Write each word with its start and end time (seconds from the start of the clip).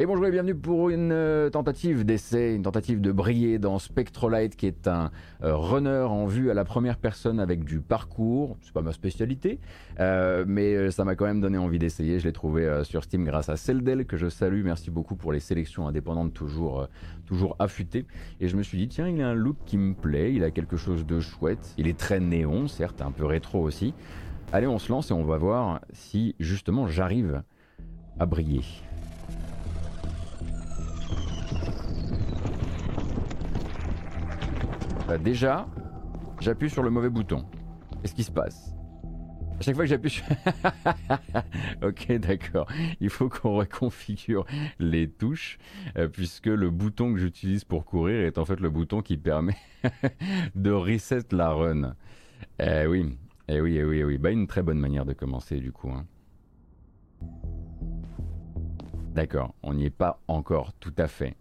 Et 0.00 0.06
bonjour 0.06 0.24
et 0.24 0.30
bienvenue 0.30 0.54
pour 0.54 0.88
une 0.88 1.12
euh, 1.12 1.50
tentative 1.50 2.06
d'essai, 2.06 2.54
une 2.54 2.62
tentative 2.62 3.02
de 3.02 3.12
briller 3.12 3.58
dans 3.58 3.78
Spectrolight 3.78 4.56
qui 4.56 4.66
est 4.66 4.88
un 4.88 5.10
euh, 5.42 5.54
runner 5.54 6.06
en 6.08 6.24
vue 6.24 6.50
à 6.50 6.54
la 6.54 6.64
première 6.64 6.96
personne 6.96 7.38
avec 7.38 7.64
du 7.64 7.80
parcours. 7.80 8.56
C'est 8.62 8.72
pas 8.72 8.80
ma 8.80 8.92
spécialité, 8.92 9.60
euh, 9.98 10.46
mais 10.48 10.90
ça 10.90 11.04
m'a 11.04 11.16
quand 11.16 11.26
même 11.26 11.42
donné 11.42 11.58
envie 11.58 11.78
d'essayer. 11.78 12.18
Je 12.18 12.24
l'ai 12.24 12.32
trouvé 12.32 12.82
sur 12.82 13.04
Steam 13.04 13.26
grâce 13.26 13.50
à 13.50 13.58
Celdel 13.58 14.06
que 14.06 14.16
je 14.16 14.30
salue. 14.30 14.64
Merci 14.64 14.90
beaucoup 14.90 15.16
pour 15.16 15.32
les 15.32 15.40
sélections 15.40 15.86
indépendantes 15.86 16.32
toujours, 16.32 16.88
toujours 17.26 17.54
affûtées. 17.58 18.06
Et 18.40 18.48
je 18.48 18.56
me 18.56 18.62
suis 18.62 18.78
dit, 18.78 18.88
tiens, 18.88 19.06
il 19.06 19.20
a 19.20 19.28
un 19.28 19.34
look 19.34 19.58
qui 19.66 19.76
me 19.76 19.92
plaît, 19.92 20.32
il 20.32 20.44
a 20.44 20.50
quelque 20.50 20.78
chose 20.78 21.04
de 21.04 21.20
chouette. 21.20 21.74
Il 21.76 21.86
est 21.86 21.98
très 21.98 22.20
néon, 22.20 22.68
certes, 22.68 23.02
un 23.02 23.12
peu 23.12 23.26
rétro 23.26 23.60
aussi. 23.60 23.92
Allez, 24.50 24.66
on 24.66 24.78
se 24.78 24.90
lance 24.90 25.10
et 25.10 25.12
on 25.12 25.24
va 25.24 25.36
voir 25.36 25.82
si 25.92 26.36
justement 26.40 26.88
j'arrive 26.88 27.42
à 28.18 28.24
briller. 28.24 28.62
Bah, 35.10 35.18
déjà, 35.18 35.66
j'appuie 36.38 36.70
sur 36.70 36.84
le 36.84 36.90
mauvais 36.90 37.10
bouton. 37.10 37.44
Qu'est-ce 38.00 38.14
qui 38.14 38.22
se 38.22 38.30
passe? 38.30 38.72
À 39.58 39.60
chaque 39.60 39.74
fois 39.74 39.82
que 39.82 39.90
j'appuie 39.90 40.10
sur... 40.10 40.24
ok, 41.82 42.12
d'accord. 42.18 42.68
Il 43.00 43.10
faut 43.10 43.28
qu'on 43.28 43.56
reconfigure 43.56 44.46
les 44.78 45.10
touches, 45.10 45.58
euh, 45.98 46.06
puisque 46.06 46.46
le 46.46 46.70
bouton 46.70 47.12
que 47.12 47.18
j'utilise 47.18 47.64
pour 47.64 47.86
courir 47.86 48.24
est 48.24 48.38
en 48.38 48.44
fait 48.44 48.60
le 48.60 48.70
bouton 48.70 49.02
qui 49.02 49.16
permet 49.16 49.56
de 50.54 50.70
reset 50.70 51.24
la 51.32 51.50
run. 51.54 51.96
Eh 52.60 52.86
oui, 52.86 53.18
eh 53.48 53.60
oui, 53.60 53.78
eh 53.78 53.84
oui, 53.84 53.98
eh 53.98 54.04
oui. 54.04 54.16
Bah, 54.16 54.30
une 54.30 54.46
très 54.46 54.62
bonne 54.62 54.78
manière 54.78 55.06
de 55.06 55.12
commencer 55.12 55.58
du 55.58 55.72
coup. 55.72 55.90
Hein. 55.90 56.06
D'accord, 59.12 59.56
on 59.64 59.74
n'y 59.74 59.86
est 59.86 59.90
pas 59.90 60.20
encore 60.28 60.72
tout 60.74 60.94
à 60.98 61.08
fait. 61.08 61.34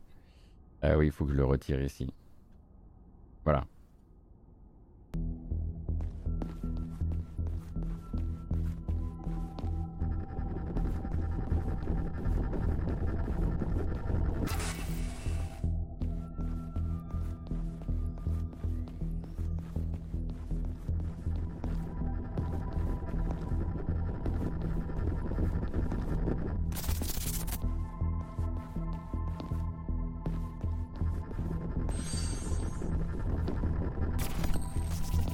Ah 0.81 0.97
oui, 0.97 1.05
il 1.05 1.11
faut 1.11 1.25
que 1.25 1.33
je 1.33 1.37
le 1.37 1.45
retire 1.45 1.79
ici. 1.83 2.11
Voilà. 3.43 3.65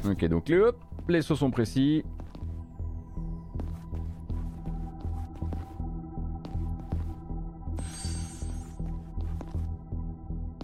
Ok, 0.10 0.26
donc 0.26 0.50
les, 0.50 0.60
hop, 0.60 0.78
les 1.10 1.22
sauts 1.22 1.36
sont 1.36 1.50
précis. 1.50 2.04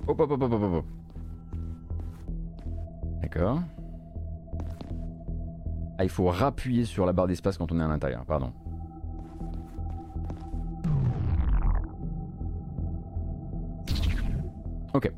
Hop, 0.07 0.19
hop, 0.19 0.31
hop, 0.31 0.41
hop, 0.41 0.53
hop, 0.53 0.63
hop. 0.63 0.85
D'accord. 3.21 3.61
Ah, 5.97 6.03
il 6.03 6.09
faut 6.09 6.27
rappuyer 6.27 6.85
sur 6.85 7.05
la 7.05 7.13
barre 7.13 7.27
d'espace 7.27 7.57
quand 7.57 7.71
on 7.71 7.79
est 7.79 7.83
à 7.83 7.87
l'intérieur, 7.87 8.25
pardon. 8.25 8.51
Ok. 14.93 15.11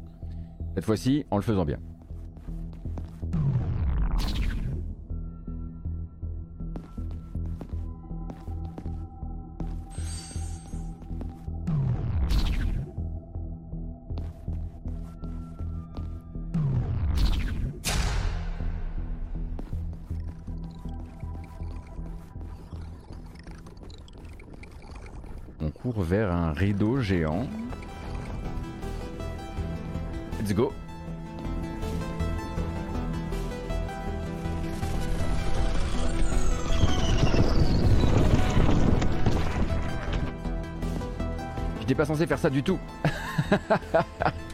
Cette 0.75 0.85
fois-ci, 0.85 1.25
en 1.31 1.37
le 1.37 1.41
faisant 1.41 1.65
bien. 1.65 1.79
Rideau 26.63 27.01
géant. 27.01 27.45
Let's 30.39 30.53
go. 30.53 30.71
J'étais 41.81 41.95
pas 41.95 42.05
censé 42.05 42.25
faire 42.25 42.39
ça 42.39 42.49
du 42.49 42.63
tout. 42.63 42.79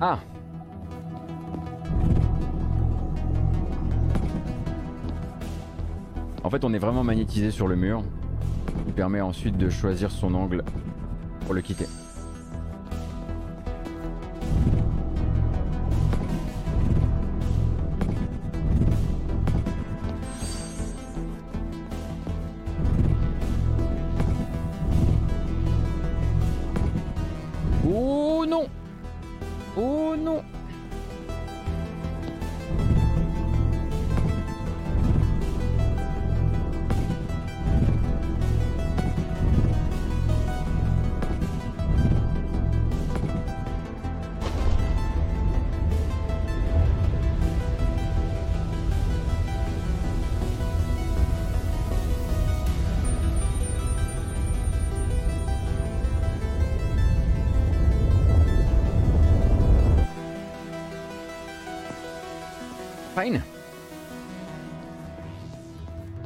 Ah 0.00 0.18
En 6.44 6.50
fait, 6.50 6.64
on 6.64 6.74
est 6.74 6.78
vraiment 6.78 7.02
magnétisé 7.02 7.50
sur 7.50 7.66
le 7.66 7.76
mur. 7.76 8.02
Il 8.86 8.92
permet 8.92 9.22
ensuite 9.22 9.56
de 9.56 9.70
choisir 9.70 10.10
son 10.10 10.34
angle 10.34 10.62
pour 11.46 11.54
le 11.54 11.62
quitter. 11.62 11.86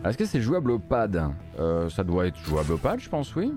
Est-ce 0.05 0.17
que 0.17 0.25
c'est 0.25 0.41
jouable 0.41 0.71
au 0.71 0.79
pad? 0.79 1.33
Euh, 1.59 1.91
Ça 1.91 2.05
doit 2.05 2.27
être 2.27 2.39
jouable 2.39 2.73
au 2.75 2.77
pad, 2.79 3.01
je 3.01 3.09
pense, 3.09 3.35
oui. 3.35 3.53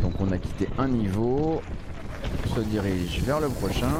Donc 0.00 0.12
on 0.20 0.30
a 0.30 0.38
quitté 0.38 0.68
un 0.78 0.88
niveau. 0.88 1.60
On 2.50 2.54
se 2.54 2.60
dirige 2.60 3.20
vers 3.22 3.40
le 3.40 3.48
prochain. 3.48 3.90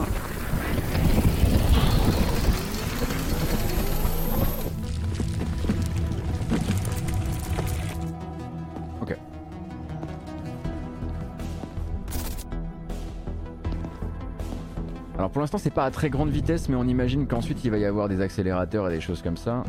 Pour 15.40 15.44
l'instant 15.44 15.56
c'est 15.56 15.70
pas 15.70 15.86
à 15.86 15.90
très 15.90 16.10
grande 16.10 16.28
vitesse 16.28 16.68
mais 16.68 16.76
on 16.76 16.84
imagine 16.84 17.26
qu'ensuite 17.26 17.64
il 17.64 17.70
va 17.70 17.78
y 17.78 17.86
avoir 17.86 18.10
des 18.10 18.20
accélérateurs 18.20 18.90
et 18.90 18.92
des 18.92 19.00
choses 19.00 19.22
comme 19.22 19.38
ça. 19.38 19.64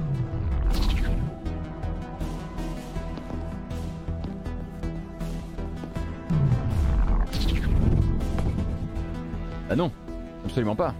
Ah 9.69 9.77
non, 9.77 9.93
absolument 10.43 10.75
pas. 10.75 10.93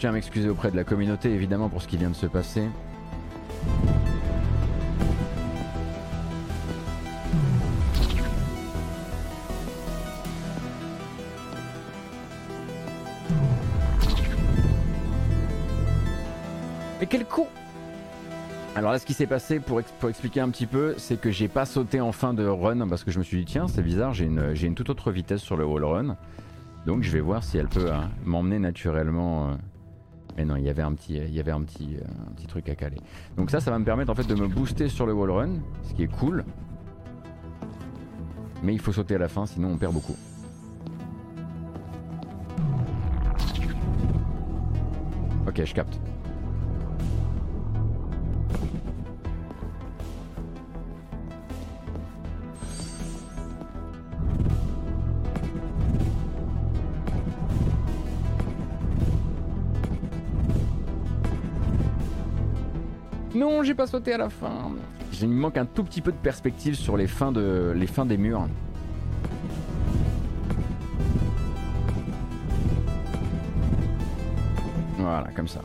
Tiens 0.00 0.10
à 0.10 0.12
m'excuser 0.12 0.48
auprès 0.48 0.70
de 0.70 0.76
la 0.76 0.84
communauté 0.84 1.30
évidemment 1.30 1.68
pour 1.68 1.82
ce 1.82 1.86
qui 1.86 1.98
vient 1.98 2.08
de 2.08 2.14
se 2.14 2.24
passer. 2.24 2.62
Mais 16.98 17.06
quel 17.06 17.26
con 17.26 17.46
alors 18.76 18.92
là, 18.92 19.00
ce 19.00 19.04
qui 19.04 19.14
s'est 19.14 19.26
passé, 19.26 19.58
pour, 19.58 19.80
expliquer 19.80 20.40
un 20.40 20.48
petit 20.48 20.64
peu, 20.64 20.94
c'est 20.96 21.20
que 21.20 21.32
j'ai 21.32 21.48
pas 21.48 21.66
sauté 21.66 22.00
en 22.00 22.12
fin 22.12 22.32
de 22.32 22.46
run 22.46 22.86
parce 22.86 23.02
que 23.02 23.10
je 23.10 23.18
me 23.18 23.24
suis 23.24 23.38
dit, 23.38 23.44
tiens, 23.44 23.66
c'est 23.66 23.82
bizarre, 23.82 24.14
j'ai 24.14 24.26
une, 24.26 24.54
une, 24.62 24.76
toute 24.76 24.88
autre 24.90 25.10
vitesse 25.10 25.42
sur 25.42 25.56
le 25.56 25.66
wall 25.66 25.84
run. 25.84 26.16
Donc 26.86 27.02
je 27.02 27.10
vais 27.10 27.20
voir 27.20 27.42
si 27.42 27.58
elle 27.58 27.66
peut 27.66 27.90
hein, 27.92 28.08
m'emmener 28.24 28.60
naturellement. 28.60 29.48
Euh. 29.48 29.54
Mais 30.40 30.46
non, 30.46 30.56
il 30.56 30.64
y 30.64 30.70
avait 30.70 30.80
un 30.80 30.94
petit, 30.94 31.16
il 31.16 31.34
y 31.34 31.38
avait 31.38 31.50
un 31.50 31.60
euh, 31.60 32.00
un 32.26 32.32
petit 32.32 32.46
truc 32.46 32.66
à 32.70 32.74
caler. 32.74 32.96
Donc 33.36 33.50
ça, 33.50 33.60
ça 33.60 33.70
va 33.70 33.78
me 33.78 33.84
permettre 33.84 34.10
en 34.10 34.14
fait 34.14 34.26
de 34.26 34.34
me 34.34 34.48
booster 34.48 34.88
sur 34.88 35.04
le 35.04 35.12
wall 35.12 35.30
run, 35.30 35.50
ce 35.82 35.92
qui 35.92 36.02
est 36.04 36.06
cool. 36.06 36.46
Mais 38.62 38.72
il 38.72 38.78
faut 38.78 38.90
sauter 38.90 39.16
à 39.16 39.18
la 39.18 39.28
fin, 39.28 39.44
sinon 39.44 39.68
on 39.68 39.76
perd 39.76 39.92
beaucoup. 39.92 40.16
Ok, 45.46 45.62
je 45.62 45.74
capte. 45.74 46.00
J'ai 63.62 63.74
pas 63.74 63.86
sauté 63.86 64.12
à 64.14 64.18
la 64.18 64.30
fin. 64.30 64.72
Il 65.20 65.28
me 65.28 65.34
manque 65.34 65.58
un 65.58 65.66
tout 65.66 65.84
petit 65.84 66.00
peu 66.00 66.12
de 66.12 66.16
perspective 66.16 66.74
sur 66.74 66.96
les 66.96 67.06
fins 67.06 67.32
des 67.32 68.16
murs. 68.16 68.48
Voilà, 74.98 75.28
comme 75.34 75.48
ça. 75.48 75.60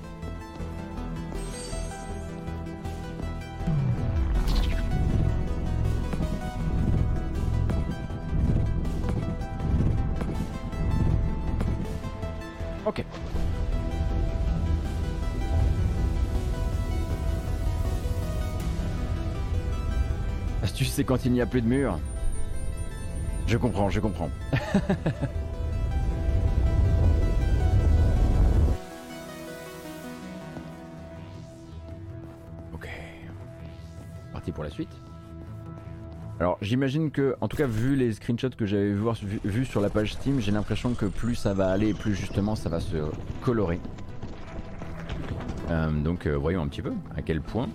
Quand 21.06 21.26
il 21.26 21.32
n'y 21.32 21.42
a 21.42 21.46
plus 21.46 21.62
de 21.62 21.68
mur. 21.68 22.00
Je 23.48 23.58
comprends, 23.58 23.90
je 23.90 24.00
comprends. 24.00 24.30
ok. 32.74 32.90
Parti 34.34 34.52
pour 34.52 34.64
la 34.64 34.70
suite. 34.72 34.90
Alors 36.40 36.58
j'imagine 36.62 37.12
que, 37.12 37.36
en 37.40 37.48
tout 37.48 37.56
cas 37.56 37.68
vu 37.68 37.96
les 37.96 38.12
screenshots 38.12 38.50
que 38.58 38.66
j'avais 38.66 38.92
vu, 38.92 39.40
vu, 39.46 39.64
sur 39.64 39.80
la 39.80 39.90
page 39.90 40.14
Steam, 40.14 40.42
j'ai 40.42 40.52
l'impression 40.52 40.94
que 40.94 41.06
plus 41.06 41.36
ça 41.36 41.54
va 41.54 41.70
aller, 41.70 41.94
plus 41.94 42.14
justement 42.14 42.56
ça 42.56 42.68
va 42.68 42.82
se 42.82 42.98
colorer. 43.42 43.80
Euh, 45.70 45.92
donc 45.92 46.26
euh, 46.26 46.36
voyons 46.36 46.62
un 46.62 46.68
petit 46.68 46.82
peu 46.82 46.92
à 47.16 47.22
quel 47.22 47.40
point. 47.42 47.70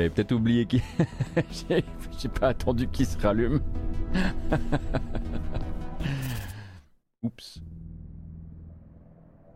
J'avais 0.00 0.14
peut-être 0.14 0.32
oublié 0.32 0.64
qui. 0.64 0.82
J'ai 2.18 2.28
pas 2.30 2.48
attendu 2.48 2.88
qu'il 2.88 3.04
se 3.04 3.18
rallume. 3.18 3.60
Oups. 7.22 7.60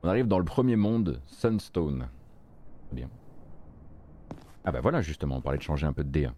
On 0.02 0.08
arrive 0.08 0.28
dans 0.28 0.38
le 0.38 0.44
premier 0.44 0.76
monde, 0.76 1.22
Sunstone. 1.24 2.10
Bien. 2.92 3.08
Ah 4.66 4.72
bah 4.72 4.82
voilà 4.82 5.00
justement, 5.00 5.36
on 5.36 5.40
parlait 5.40 5.56
de 5.56 5.62
changer 5.62 5.86
un 5.86 5.94
peu 5.94 6.04
de 6.04 6.10
D. 6.10 6.28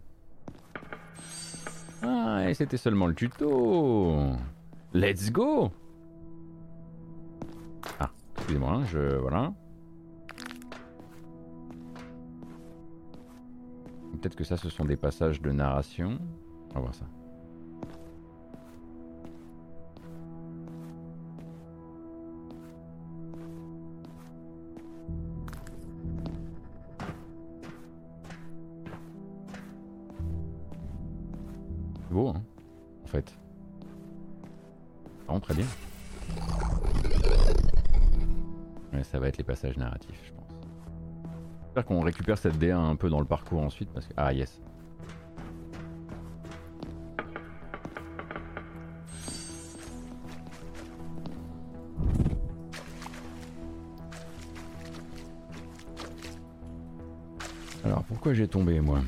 Ah, 2.01 2.49
et 2.49 2.53
c'était 2.53 2.77
seulement 2.77 3.07
le 3.07 3.13
tuto. 3.13 4.37
Let's 4.93 5.33
go 5.33 5.69
Ah, 7.99 8.09
excusez-moi, 8.37 8.71
hein, 8.71 8.85
je... 8.85 9.17
Voilà. 9.17 9.53
Peut-être 14.19 14.35
que 14.35 14.43
ça, 14.43 14.57
ce 14.57 14.69
sont 14.69 14.85
des 14.85 14.97
passages 14.97 15.41
de 15.41 15.51
narration. 15.51 16.17
On 16.71 16.73
va 16.75 16.79
voir 16.81 16.95
ça. 16.95 17.05
beau, 32.17 32.29
hein, 32.29 32.41
en 33.03 33.07
fait. 33.07 33.37
Vraiment 35.25 35.39
très 35.39 35.53
bien. 35.53 35.65
Ça 39.03 39.19
va 39.19 39.27
être 39.27 39.37
les 39.37 39.43
passages 39.43 39.77
narratifs, 39.77 40.19
je 40.25 40.33
pense. 40.33 40.46
J'espère 41.77 41.95
qu'on 41.95 42.01
récupère 42.01 42.39
cette 42.39 42.55
D1 42.55 42.73
un 42.73 42.95
peu 42.95 43.07
dans 43.07 43.19
le 43.19 43.27
parcours 43.27 43.61
ensuite 43.61 43.91
parce 43.93 44.07
que... 44.07 44.13
Ah 44.17 44.33
yes. 44.33 44.59
Alors 57.85 58.03
pourquoi 58.05 58.33
j'ai 58.33 58.47
tombé 58.47 58.79
moi? 58.79 59.01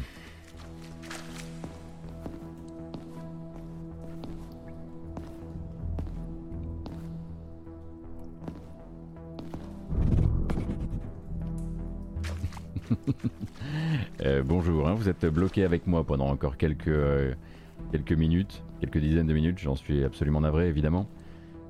Bloqué 15.27 15.63
avec 15.63 15.87
moi 15.87 16.03
pendant 16.03 16.27
encore 16.29 16.57
quelques, 16.57 16.87
euh, 16.87 17.33
quelques 17.91 18.13
minutes, 18.13 18.63
quelques 18.79 18.99
dizaines 18.99 19.27
de 19.27 19.33
minutes, 19.33 19.59
j'en 19.59 19.75
suis 19.75 20.03
absolument 20.03 20.41
navré 20.41 20.67
évidemment. 20.67 21.07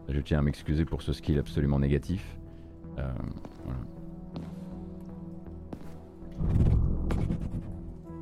Je 0.07 0.19
tiens 0.19 0.39
à 0.39 0.41
m'excuser 0.41 0.85
pour 0.85 1.01
ce 1.01 1.13
skill 1.13 1.37
absolument 1.39 1.79
négatif. 1.79 2.37
Euh, 2.97 3.11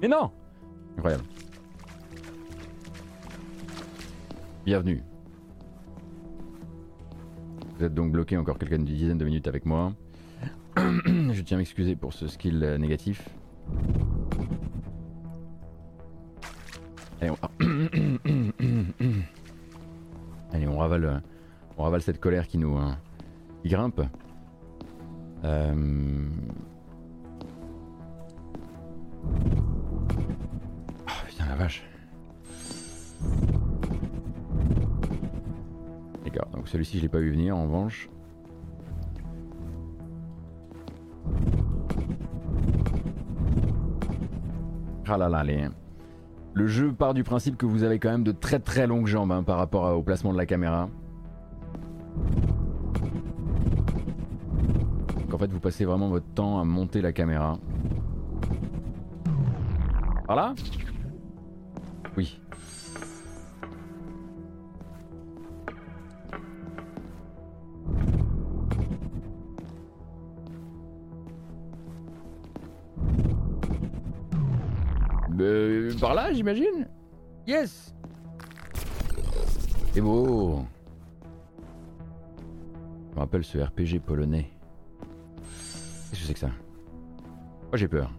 Mais 0.02 0.08
non 0.08 0.32
Incroyable. 0.98 1.24
Bienvenue. 4.66 5.02
Vous 7.78 7.86
êtes 7.86 7.94
donc 7.94 8.12
bloqué 8.12 8.38
encore 8.38 8.58
quelques 8.58 8.78
dizaines 8.78 9.18
de 9.18 9.26
minutes 9.26 9.48
avec 9.48 9.66
moi. 9.66 9.94
Je 10.76 11.42
tiens 11.42 11.58
à 11.58 11.60
m'excuser 11.60 11.96
pour 11.96 12.14
ce 12.14 12.28
skill 12.28 12.60
négatif. 12.80 13.30
Ravale, 21.06 21.24
on 21.78 21.84
ravale 21.84 22.02
cette 22.02 22.20
colère 22.20 22.48
qui 22.48 22.58
nous, 22.58 22.76
hein, 22.78 22.98
qui 23.62 23.70
grimpe. 23.70 24.02
Euh... 25.44 26.30
Oh 31.08 31.46
la 31.48 31.56
vache. 31.56 31.84
D'accord, 36.26 36.50
donc 36.54 36.68
celui-ci 36.68 36.98
je 36.98 37.04
l'ai 37.04 37.10
pas 37.10 37.20
vu 37.20 37.32
venir 37.32 37.56
en 37.56 37.64
revanche. 37.64 38.10
Ah 45.10 45.18
là 45.18 45.30
là, 45.30 45.44
les... 45.44 45.70
Le 46.58 46.66
jeu 46.66 46.92
part 46.92 47.14
du 47.14 47.24
principe 47.24 47.56
que 47.56 47.68
vous 47.68 47.84
avez 47.84 48.00
quand 48.00 48.10
même 48.10 48.24
de 48.24 48.32
très 48.32 48.58
très 48.58 48.88
longues 48.88 49.06
jambes 49.06 49.32
hein, 49.32 49.44
par 49.44 49.60
rapport 49.60 49.96
au 49.96 50.02
placement 50.02 50.34
de 50.34 50.40
la 50.40 50.48
caméra. 50.48 50.90
Donc 55.20 55.36
en 55.36 55.38
fait 55.38 55.52
vous 55.52 55.60
passez 55.60 55.86
vraiment 55.86 56.10
votre 56.10 56.26
temps 56.34 56.60
à 56.60 56.64
monter 56.64 57.00
la 57.02 57.14
caméra. 57.14 57.60
Par 60.26 60.36
là? 60.36 60.56
Oui. 62.18 62.42
Euh, 75.48 75.94
par 76.00 76.14
là, 76.14 76.34
j'imagine? 76.34 76.88
Yes. 77.48 77.94
C'est 79.94 80.02
beau. 80.02 80.66
Je 83.10 83.16
me 83.16 83.20
rappelle 83.20 83.44
ce 83.46 83.58
RPG 83.58 84.02
polonais. 84.06 84.50
Qu'est-ce 86.10 86.22
que 86.22 86.28
c'est 86.28 86.34
que 86.34 86.40
ça? 86.40 86.52
Moi 87.70 87.78
j'ai 87.78 87.88
peur. 87.88 88.12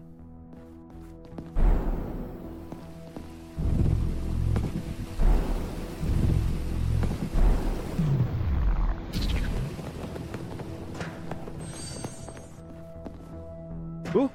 Oh 14.15 14.29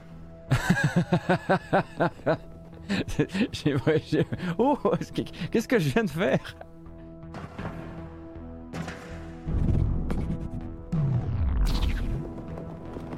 Oh 4.59 4.79
Qu'est-ce 5.51 5.69
que 5.69 5.79
je 5.79 5.89
viens 5.91 6.05
de 6.05 6.11
faire? 6.11 6.57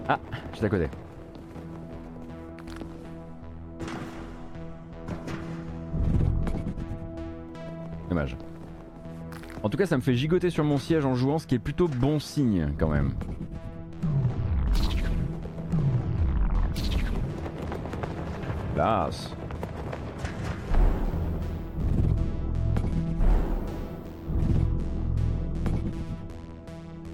Ah, 0.09 0.19
je 0.53 0.57
suis 0.57 0.67
à 0.67 0.69
côté. 0.69 0.89
Dommage. 8.09 8.37
En 9.63 9.69
tout 9.69 9.77
cas, 9.77 9.87
ça 9.87 9.97
me 9.97 10.03
fait 10.03 10.15
gigoter 10.15 10.51
sur 10.51 10.63
mon 10.63 10.79
siège 10.79 11.05
en 11.05 11.17
jouant, 11.17 11.39
ce 11.39 11.47
qui 11.47 11.57
est 11.57 11.59
plutôt 11.59 11.89
bon 11.89 12.21
signe 12.21 12.73
quand 12.79 12.89
même. 12.89 13.11
Classe. 18.75 19.36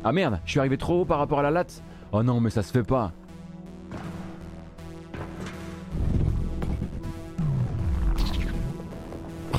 Ah 0.04 0.12
merde, 0.12 0.40
je 0.44 0.50
suis 0.50 0.58
arrivé 0.60 0.76
trop 0.76 1.02
haut 1.02 1.04
par 1.04 1.18
rapport 1.18 1.38
à 1.38 1.42
la 1.42 1.50
latte. 1.50 1.82
Oh 2.10 2.22
non, 2.22 2.40
mais 2.40 2.50
ça 2.50 2.62
se 2.62 2.72
fait 2.72 2.82
pas. 2.82 3.12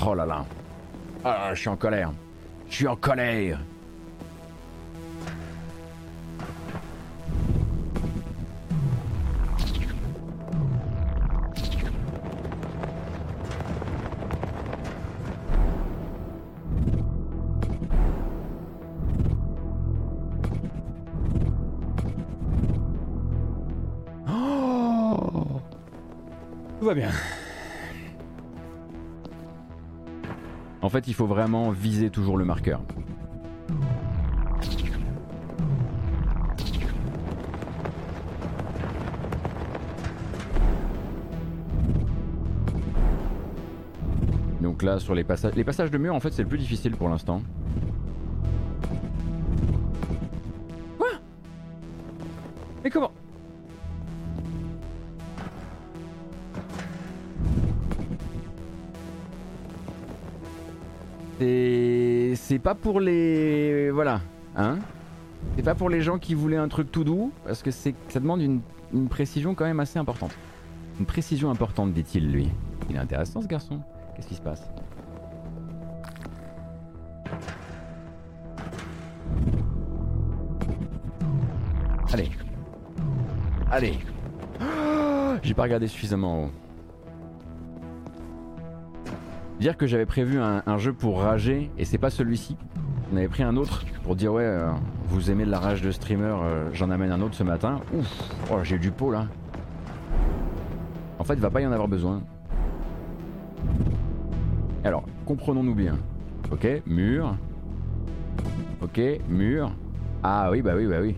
Oh 0.06 0.14
là 0.14 0.26
là. 0.26 0.46
Ah, 1.24 1.52
je 1.54 1.60
suis 1.62 1.70
en 1.70 1.78
colère. 1.78 2.12
Je 2.68 2.76
suis 2.76 2.88
en 2.88 2.96
colère. 2.98 3.60
Bien. 26.94 27.10
En 30.82 30.90
fait, 30.90 31.08
il 31.08 31.14
faut 31.14 31.28
vraiment 31.28 31.72
viser 31.72 32.10
toujours 32.10 32.38
le 32.38 32.46
marqueur. 32.46 32.82
Donc 44.62 44.84
là, 44.84 45.00
sur 45.00 45.16
les 45.16 45.24
passages... 45.24 45.56
Les 45.56 45.64
passages 45.64 45.92
de 45.92 45.98
mur, 45.98 46.14
en 46.14 46.20
fait, 46.20 46.32
c'est 46.32 46.42
le 46.42 46.50
plus 46.50 46.58
difficile 46.58 46.96
pour 46.96 47.08
l'instant. 47.10 47.42
Pas 62.74 62.80
pour 62.80 63.00
les 63.00 63.92
voilà, 63.92 64.22
hein 64.56 64.80
C'est 65.56 65.64
pas 65.64 65.76
pour 65.76 65.90
les 65.90 66.02
gens 66.02 66.18
qui 66.18 66.34
voulaient 66.34 66.58
un 66.58 66.68
truc 66.68 66.92
tout 66.92 67.04
doux 67.04 67.32
parce 67.46 67.62
que 67.62 67.70
ça 67.70 67.92
demande 68.16 68.42
une, 68.42 68.62
précision 69.10 69.54
quand 69.54 69.66
même 69.66 69.80
assez 69.80 70.00
importante. 70.00 70.36
Une 71.00 71.06
précision 71.06 71.52
importante, 71.52 71.94
dit-il 71.94 72.32
lui. 72.32 72.50
Il 72.90 72.96
est 72.96 73.00
intéressant 73.00 73.42
ce 73.42 73.48
garçon. 73.48 73.80
Qu'est-ce 74.16 74.28
qui 74.28 74.36
se 74.36 74.42
passe? 74.42 74.64
Allez. 82.12 82.30
Allez. 83.72 84.00
J'ai 85.44 85.54
pas 85.54 85.64
regardé 85.64 85.88
suffisamment 85.88 86.46
haut. 86.46 86.52
Dire 89.64 89.78
que 89.78 89.88
j'avais 89.88 90.06
prévu 90.06 90.42
un, 90.42 90.78
jeu 90.78 90.92
pour 90.92 91.22
rager 91.22 91.72
et 91.78 91.86
c'est 91.86 91.98
pas 91.98 92.10
celui-ci. 92.10 92.58
On 93.14 93.16
avait 93.16 93.30
pris 93.30 93.44
un 93.44 93.56
autre 93.56 93.86
pour 94.04 94.18
dire 94.18 94.34
ouais, 94.34 94.44
euh, 94.44 94.70
vous 95.08 95.32
aimez 95.32 95.46
de 95.46 95.52
la 95.52 95.60
rage 95.60 95.82
de 95.82 95.90
streamer, 95.90 96.36
euh, 96.44 96.70
j'en 96.74 96.90
amène 96.90 97.14
un 97.14 97.22
autre 97.22 97.36
ce 97.36 97.44
matin. 97.44 97.80
Ouf, 97.94 98.06
oh, 98.52 98.58
j'ai 98.64 98.78
du 98.78 98.92
pot 98.92 99.10
là. 99.10 99.26
En 101.18 101.24
fait, 101.24 101.36
il 101.36 101.40
va 101.40 101.50
pas 101.50 101.62
y 101.62 101.66
en 101.66 101.72
avoir 101.72 101.88
besoin. 101.88 102.24
Alors, 104.84 105.06
comprenons-nous 105.26 105.76
bien. 105.76 105.98
Ok, 106.52 106.68
mur. 106.86 107.38
Ok, 108.82 109.00
mur. 109.30 109.72
Ah 110.24 110.50
oui, 110.52 110.62
bah 110.62 110.74
oui, 110.76 110.88
bah 110.88 110.98
oui. 111.02 111.16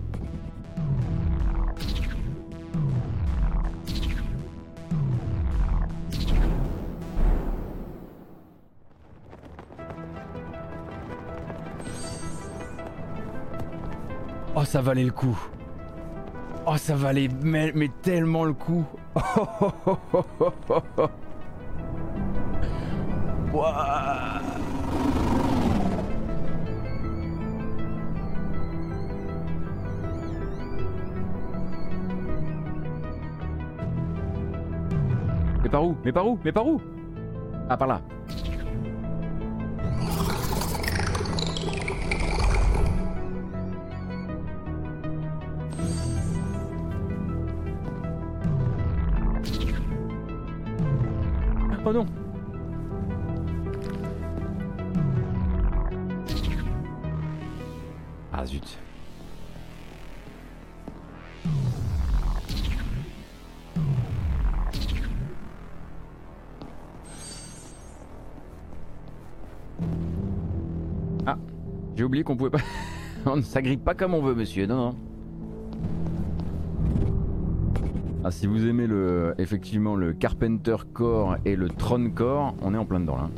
Ça 14.75 14.81
valait 14.81 15.05
le 15.05 15.11
coup. 15.11 15.39
Oh, 16.67 16.75
ça 16.75 16.97
valait 16.97 17.29
mais, 17.41 17.71
tellement 18.01 18.43
le 18.43 18.51
coup. 18.51 18.83
Mais 35.63 35.69
par 35.69 35.85
où? 35.85 35.95
Mais 36.03 36.11
par 36.11 36.27
où? 36.27 36.37
Mais 36.43 36.51
par 36.51 36.67
où? 36.67 36.81
Ah, 37.69 37.77
par 37.77 37.87
là. 37.87 38.01
Ah 58.33 58.45
zut. 58.47 58.79
Ah, 71.27 71.37
j'ai 71.95 72.03
oublié 72.03 72.23
qu'on 72.23 72.35
pouvait 72.35 72.49
pas... 72.49 72.57
on 73.27 73.35
ne 73.35 73.41
s'agrippe 73.43 73.83
pas 73.83 73.93
comme 73.93 74.15
on 74.15 74.21
veut, 74.23 74.33
monsieur, 74.33 74.65
non, 74.65 74.75
non. 74.75 75.14
Ah, 78.27 78.31
si 78.31 78.47
vous 78.47 78.67
aimez 78.67 78.87
effectivement 79.37 79.95
le 79.95 80.11
Carpenter 80.11 80.77
Core 80.93 81.37
et 81.45 81.55
le 81.55 81.69
Tron 81.69 82.09
Core, 82.09 82.55
on 82.63 82.73
est 82.73 82.77
en 82.77 82.83
plein 82.83 82.99
dedans 82.99 83.17
là. 83.17 83.29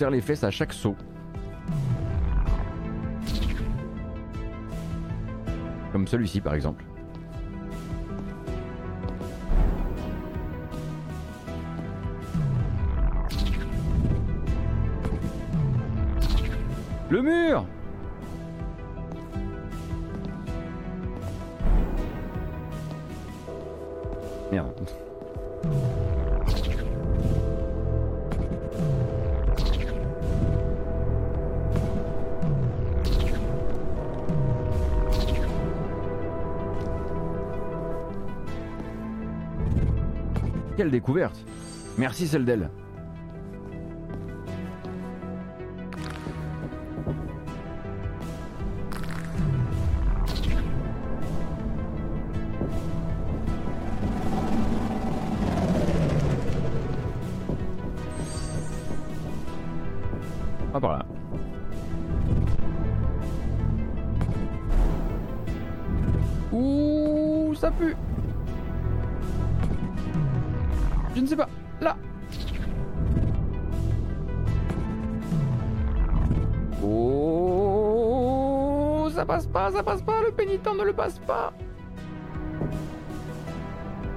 Serre 0.00 0.10
les 0.10 0.22
fesses 0.22 0.44
à 0.44 0.50
chaque 0.50 0.72
saut. 0.72 0.96
Comme 5.92 6.06
celui-ci 6.06 6.40
par 6.40 6.54
exemple. 6.54 6.82
Le 17.10 17.20
mur 17.20 17.66
Quelle 40.80 40.90
découverte 40.90 41.36
Merci 41.98 42.26
Celdel. 42.26 42.70
Ah 42.72 42.89
pénitent 80.60 80.78
ne 80.78 80.84
le 80.84 80.92
passe 80.92 81.18
pas. 81.20 81.52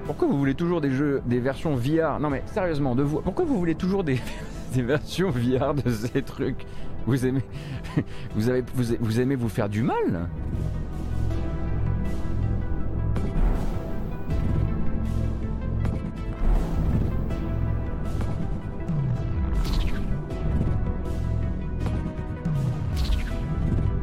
Pourquoi 0.05 0.27
vous 0.27 0.37
voulez 0.37 0.53
toujours 0.53 0.81
des 0.81 0.91
jeux, 0.91 1.21
des 1.25 1.39
versions 1.39 1.75
VR 1.75 2.19
Non 2.19 2.29
mais 2.29 2.43
sérieusement, 2.47 2.95
de 2.95 3.03
vous, 3.03 3.21
pourquoi 3.21 3.45
vous 3.45 3.57
voulez 3.57 3.75
toujours 3.75 4.03
des, 4.03 4.19
versions 4.75 5.29
VR 5.29 5.73
de 5.73 5.89
ces 5.89 6.21
trucs? 6.21 6.65
Vous 7.05 7.25
aimez, 7.25 7.43
vous, 8.35 8.49
avez, 8.49 8.63
vous 8.73 9.19
aimez 9.19 9.35
vous 9.35 9.49
faire 9.49 9.69
du 9.69 9.81
mal? 9.81 10.29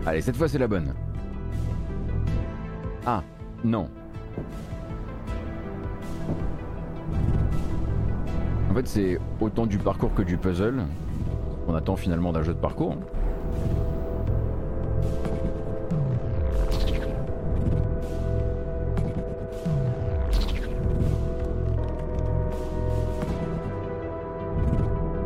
Allez, 0.06 0.22
cette 0.22 0.36
fois 0.36 0.48
c'est 0.48 0.58
la 0.58 0.66
bonne. 0.66 0.94
Ah, 3.06 3.22
non. 3.64 3.88
En 8.70 8.74
fait, 8.74 8.86
c'est 8.86 9.18
autant 9.40 9.66
du 9.66 9.78
parcours 9.78 10.14
que 10.14 10.22
du 10.22 10.36
puzzle. 10.36 10.84
On 11.66 11.74
attend 11.74 11.96
finalement 11.96 12.32
d'un 12.32 12.42
jeu 12.42 12.54
de 12.54 12.58
parcours. 12.58 12.96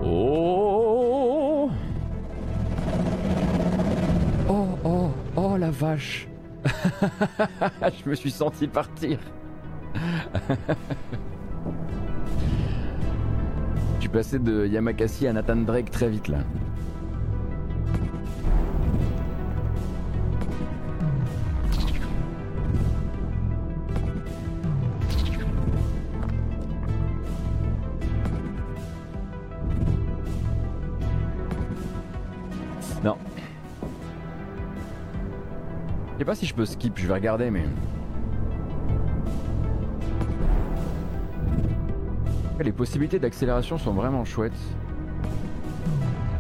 Oh 0.02 1.70
Oh 4.48 4.78
oh 4.84 5.10
oh 5.36 5.56
la 5.56 5.70
vache 5.70 6.28
Je 8.04 8.08
me 8.08 8.14
suis 8.14 8.30
senti 8.30 8.66
partir. 8.66 9.18
Je 13.96 14.00
suis 14.00 14.08
passé 14.08 14.38
de 14.38 14.66
Yamakasi 14.66 15.26
à 15.26 15.32
Nathan 15.32 15.56
Drake 15.56 15.90
très 15.90 16.08
vite 16.08 16.28
là. 16.28 16.38
Si 36.34 36.46
je 36.46 36.54
peux 36.54 36.64
skip, 36.64 36.98
je 36.98 37.06
vais 37.06 37.14
regarder 37.14 37.50
mais... 37.50 37.64
Les 42.60 42.72
possibilités 42.72 43.18
d'accélération 43.18 43.78
sont 43.78 43.92
vraiment 43.92 44.24
chouettes. 44.24 44.52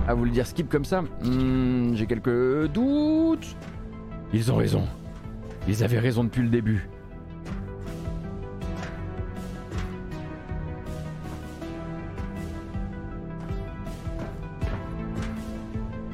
À 0.06 0.14
vous 0.14 0.24
le 0.24 0.30
dire 0.30 0.46
skip 0.46 0.68
comme 0.68 0.84
ça? 0.84 1.02
Hmm, 1.22 1.94
J'ai 1.94 2.06
quelques 2.06 2.68
doutes. 2.72 3.56
Ils 4.32 4.50
ont 4.52 4.56
raison. 4.56 4.82
Ils 5.66 5.82
avaient 5.82 5.98
raison 5.98 6.24
depuis 6.24 6.42
le 6.42 6.48
début. 6.48 6.88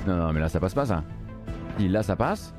Non, 0.06 0.16
non, 0.16 0.32
mais 0.32 0.40
là 0.40 0.48
ça 0.48 0.60
passe 0.60 0.74
pas 0.74 0.86
ça. 0.86 1.04
Si 1.78 1.88
là 1.88 2.02
ça 2.02 2.16
passe. 2.16 2.54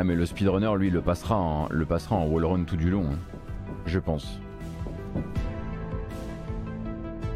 Ah 0.00 0.04
mais 0.04 0.14
le 0.14 0.26
speedrunner 0.26 0.70
lui 0.78 0.90
le 0.90 1.00
passera 1.02 1.36
en, 1.36 1.66
le 1.70 1.84
passera 1.84 2.14
en 2.14 2.28
wallrun 2.28 2.62
tout 2.62 2.76
du 2.76 2.88
long. 2.88 3.02
hein. 3.10 3.18
Je 3.84 3.98
pense. 3.98 4.38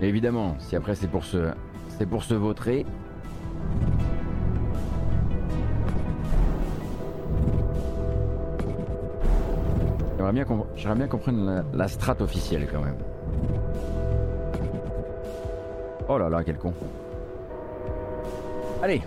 Évidemment, 0.00 0.54
si 0.60 0.76
après 0.76 0.94
c'est 0.94 1.08
pour 1.08 1.24
se, 1.24 1.50
c'est 1.88 2.06
pour 2.06 2.22
se 2.22 2.34
vautrer. 2.34 2.86
J'aimerais 10.16 10.32
bien 10.32 10.44
prenne 11.18 11.44
la, 11.44 11.64
la 11.74 11.88
strat 11.88 12.20
officielle 12.20 12.68
quand 12.70 12.82
même. 12.82 12.94
Oh 16.08 16.16
là 16.16 16.28
là, 16.28 16.44
quel 16.44 16.58
con. 16.58 16.72
Allez. 18.84 19.02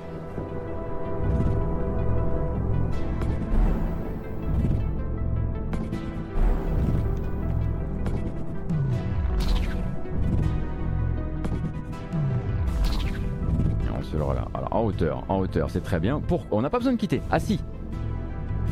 en 15.04 15.40
hauteur, 15.40 15.70
c'est 15.70 15.84
très 15.84 16.00
bien. 16.00 16.22
On 16.52 16.62
n'a 16.62 16.70
pas 16.70 16.78
besoin 16.78 16.94
de 16.94 16.98
quitter. 16.98 17.22
Ah, 17.30 17.36
Assis. 17.36 17.60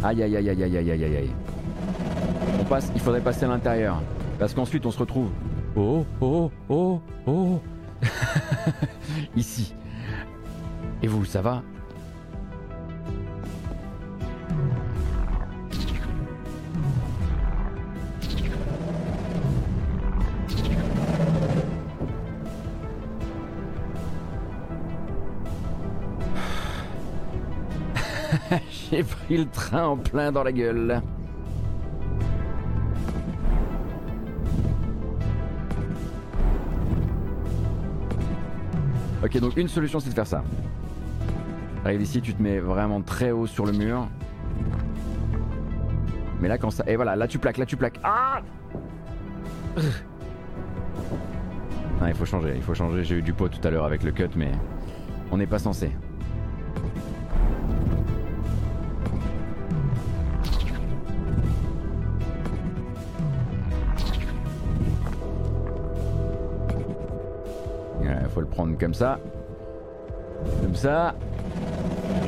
Aïe 0.03 0.21
aïe 0.23 0.35
aïe 0.35 0.49
aïe 0.49 0.63
aïe 0.63 0.77
aïe 0.77 0.91
aïe 0.91 1.15
aïe. 1.15 1.31
On 2.59 2.63
passe, 2.65 2.91
il 2.95 3.01
faudrait 3.01 3.21
passer 3.21 3.45
à 3.45 3.47
l'intérieur. 3.47 4.01
Parce 4.39 4.53
qu'ensuite 4.53 4.85
on 4.85 4.91
se 4.91 4.99
retrouve. 4.99 5.29
Oh 5.75 6.05
oh 6.21 6.51
oh 6.69 6.99
oh 7.25 7.59
Ici. 9.35 9.73
Et 11.01 11.07
vous, 11.07 11.25
ça 11.25 11.41
va? 11.41 11.63
J'ai 28.93 29.03
pris 29.03 29.37
le 29.37 29.47
train 29.47 29.85
en 29.87 29.97
plein 29.97 30.31
dans 30.31 30.43
la 30.43 30.51
gueule. 30.51 31.01
Ok, 39.23 39.39
donc 39.39 39.57
une 39.57 39.67
solution 39.67 39.99
c'est 39.99 40.11
de 40.11 40.13
faire 40.13 40.27
ça. 40.27 40.43
Arrive 41.83 42.03
ici, 42.03 42.21
tu 42.21 42.35
te 42.35 42.43
mets 42.43 42.59
vraiment 42.59 43.01
très 43.01 43.31
haut 43.31 43.47
sur 43.47 43.65
le 43.65 43.71
mur. 43.71 44.07
Mais 46.39 46.47
là 46.47 46.59
quand 46.59 46.69
ça... 46.69 46.83
Et 46.85 46.95
voilà, 46.95 47.15
là 47.15 47.27
tu 47.27 47.39
plaques, 47.39 47.57
là 47.57 47.65
tu 47.65 47.75
plaques. 47.75 47.99
Ah 48.03 48.41
ah, 51.99 52.09
il 52.09 52.13
faut 52.13 52.25
changer, 52.25 52.53
il 52.55 52.61
faut 52.61 52.75
changer. 52.75 53.03
J'ai 53.03 53.15
eu 53.15 53.21
du 53.23 53.33
poids 53.33 53.49
tout 53.49 53.67
à 53.67 53.71
l'heure 53.71 53.85
avec 53.85 54.03
le 54.03 54.11
cut, 54.11 54.29
mais 54.35 54.51
on 55.31 55.37
n'est 55.37 55.47
pas 55.47 55.57
censé. 55.57 55.89
Prendre 68.53 68.77
comme 68.77 68.93
ça. 68.93 69.19
Comme 70.61 70.75
ça. 70.75 71.15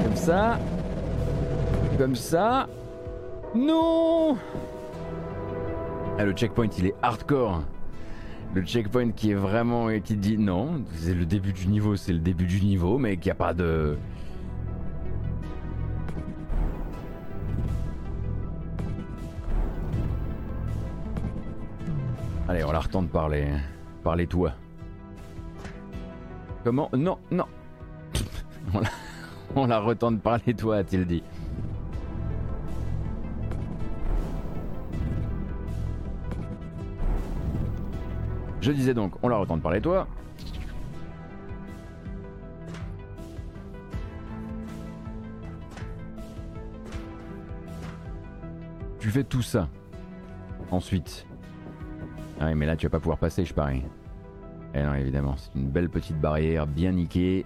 Comme 0.03 0.15
ça. 0.15 0.59
Comme 1.97 2.15
ça. 2.15 2.67
Non 3.53 4.35
ah, 6.17 6.25
Le 6.25 6.31
checkpoint, 6.33 6.69
il 6.77 6.87
est 6.87 6.95
hardcore 7.01 7.61
le 8.53 8.61
checkpoint 8.61 9.11
qui 9.11 9.31
est 9.31 9.35
vraiment 9.35 9.89
et 9.89 9.99
qui 9.99 10.15
dit 10.15 10.37
non, 10.37 10.85
c'est 10.93 11.13
le 11.13 11.25
début 11.25 11.51
du 11.51 11.67
niveau, 11.67 11.97
c'est 11.97 12.13
le 12.13 12.19
début 12.19 12.45
du 12.45 12.61
niveau, 12.61 12.97
mais 12.97 13.17
qu'il 13.17 13.25
n'y 13.25 13.31
a 13.31 13.35
pas 13.35 13.53
de. 13.53 13.97
Allez, 22.47 22.63
on 22.63 22.71
la 22.71 22.79
retente 22.79 23.09
par 23.09 23.27
les, 23.27 23.47
par 24.03 24.15
les 24.15 24.25
toits. 24.25 24.53
Comment 26.65 26.89
Non, 26.97 27.19
non. 27.29 27.45
on, 29.55 29.67
la... 29.67 29.79
retente 29.79 30.19
par 30.19 30.39
les 30.47 30.55
toits, 30.55 30.77
a-t-il 30.77 31.05
dit. 31.05 31.21
Je 38.61 38.71
disais 38.71 38.95
donc, 38.95 39.13
on 39.21 39.27
la 39.27 39.37
retente 39.37 39.61
par 39.61 39.73
les 39.73 39.79
toits. 39.79 40.07
Tu 48.99 49.11
fais 49.11 49.23
tout 49.23 49.43
ça. 49.43 49.69
Ensuite. 50.71 51.27
Ah 52.41 52.47
oui, 52.47 52.55
mais 52.55 52.65
là 52.65 52.75
tu 52.75 52.87
vas 52.87 52.89
pas 52.89 52.99
pouvoir 52.99 53.19
passer, 53.19 53.45
je 53.45 53.53
parie. 53.53 53.83
Eh 54.77 54.83
non, 54.83 54.93
évidemment, 54.93 55.35
c'est 55.37 55.57
une 55.57 55.69
belle 55.69 55.89
petite 55.89 56.19
barrière 56.19 56.67
bien 56.67 56.91
niquée. 56.91 57.45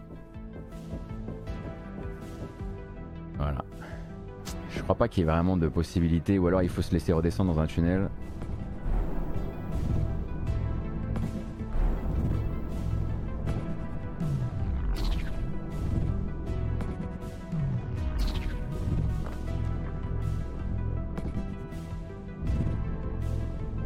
Voilà. 3.38 3.64
Je 4.72 4.82
crois 4.82 4.96
pas 4.96 5.08
qu'il 5.08 5.22
y 5.24 5.28
ait 5.28 5.32
vraiment 5.32 5.56
de 5.56 5.68
possibilité, 5.68 6.40
ou 6.40 6.48
alors 6.48 6.64
il 6.64 6.70
faut 6.70 6.82
se 6.82 6.92
laisser 6.92 7.14
redescendre 7.14 7.54
dans 7.54 7.60
un 7.62 7.68
tunnel. 7.68 8.10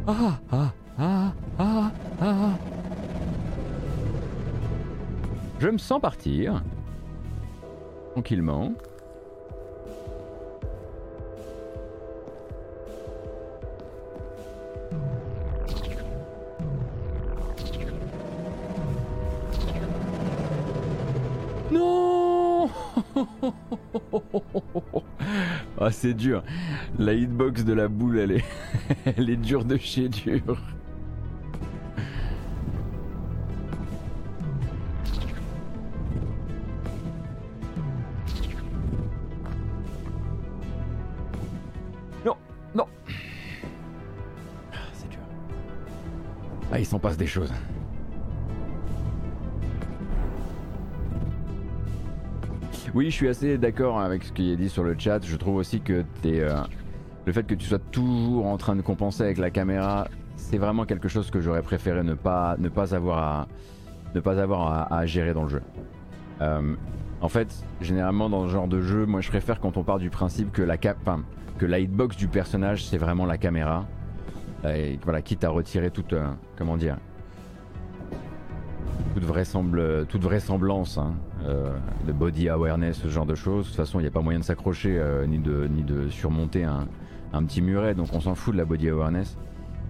Ah, 0.06 0.38
ah, 0.50 0.63
Sens 5.78 6.00
partir. 6.00 6.62
Tranquillement. 8.12 8.72
Non 21.70 22.68
Ah 25.80 25.90
c'est 25.90 26.14
dur. 26.14 26.42
La 26.98 27.14
hitbox 27.14 27.64
de 27.64 27.72
la 27.72 27.88
boule, 27.88 28.18
elle 28.18 28.32
est, 28.32 28.44
elle 29.16 29.28
est 29.28 29.36
dure 29.36 29.64
de 29.64 29.76
chez 29.76 30.08
dur. 30.08 30.73
Choses. 47.26 47.52
Oui, 52.94 53.06
je 53.06 53.16
suis 53.16 53.28
assez 53.28 53.58
d'accord 53.58 54.00
avec 54.00 54.22
ce 54.22 54.32
qui 54.32 54.52
est 54.52 54.56
dit 54.56 54.68
sur 54.68 54.84
le 54.84 54.94
chat. 54.96 55.18
Je 55.26 55.34
trouve 55.36 55.56
aussi 55.56 55.80
que 55.80 56.04
euh, 56.26 56.60
le 57.26 57.32
fait 57.32 57.44
que 57.44 57.54
tu 57.54 57.66
sois 57.66 57.80
toujours 57.80 58.46
en 58.46 58.56
train 58.56 58.76
de 58.76 58.82
compenser 58.82 59.24
avec 59.24 59.38
la 59.38 59.50
caméra, 59.50 60.06
c'est 60.36 60.58
vraiment 60.58 60.84
quelque 60.84 61.08
chose 61.08 61.28
que 61.28 61.40
j'aurais 61.40 61.62
préféré 61.62 62.04
ne 62.04 62.14
pas, 62.14 62.54
ne 62.60 62.68
pas 62.68 62.94
avoir, 62.94 63.18
à, 63.18 63.48
ne 64.14 64.20
pas 64.20 64.40
avoir 64.40 64.92
à, 64.92 65.06
gérer 65.06 65.34
dans 65.34 65.42
le 65.42 65.48
jeu. 65.48 65.62
Euh, 66.40 66.76
en 67.20 67.28
fait, 67.28 67.64
généralement 67.80 68.30
dans 68.30 68.46
ce 68.46 68.52
genre 68.52 68.68
de 68.68 68.80
jeu, 68.80 69.06
moi 69.06 69.20
je 69.20 69.28
préfère 69.28 69.58
quand 69.58 69.76
on 69.76 69.82
part 69.82 69.98
du 69.98 70.10
principe 70.10 70.52
que 70.52 70.62
la, 70.62 70.76
cap, 70.76 70.98
que 71.58 71.66
la 71.66 71.80
hitbox 71.80 72.16
du 72.16 72.28
personnage 72.28 72.84
c'est 72.84 72.98
vraiment 72.98 73.26
la 73.26 73.38
caméra. 73.38 73.86
Et 74.64 75.00
voilà, 75.02 75.20
quitte 75.20 75.42
à 75.42 75.50
retirer 75.50 75.90
toute, 75.90 76.12
euh, 76.12 76.30
comment 76.56 76.76
dire, 76.76 76.96
toute, 79.14 79.24
vraisemble, 79.24 80.06
toute 80.06 80.22
vraisemblance 80.22 80.98
hein, 80.98 81.14
euh, 81.44 81.70
de 82.06 82.12
body 82.12 82.48
awareness, 82.48 82.98
ce 82.98 83.08
genre 83.08 83.26
de 83.26 83.34
choses. 83.34 83.64
De 83.64 83.68
toute 83.68 83.76
façon, 83.76 84.00
il 84.00 84.02
n'y 84.02 84.08
a 84.08 84.12
pas 84.12 84.20
moyen 84.20 84.38
de 84.38 84.44
s'accrocher 84.44 84.98
euh, 84.98 85.26
ni, 85.26 85.38
de, 85.38 85.66
ni 85.68 85.82
de 85.82 86.08
surmonter 86.08 86.64
un, 86.64 86.86
petit 87.44 87.62
muret, 87.62 87.94
donc 87.94 88.08
on 88.12 88.20
s'en 88.20 88.34
fout 88.34 88.52
de 88.52 88.58
la 88.58 88.64
body 88.64 88.88
awareness. 88.88 89.36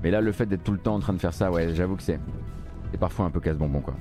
Mais 0.02 0.10
là, 0.10 0.20
le 0.20 0.32
fait 0.32 0.46
d'être 0.46 0.64
tout 0.64 0.72
le 0.72 0.78
temps 0.78 0.94
en 0.94 1.00
train 1.00 1.12
de 1.12 1.18
faire 1.18 1.34
ça, 1.34 1.50
ouais, 1.50 1.74
j'avoue 1.74 1.96
que 1.96 2.02
c'est 2.02 2.18
c'est 2.90 2.98
parfois 2.98 3.26
un 3.26 3.30
peu 3.30 3.40
casse-bonbon 3.40 3.80
quoi. 3.80 3.94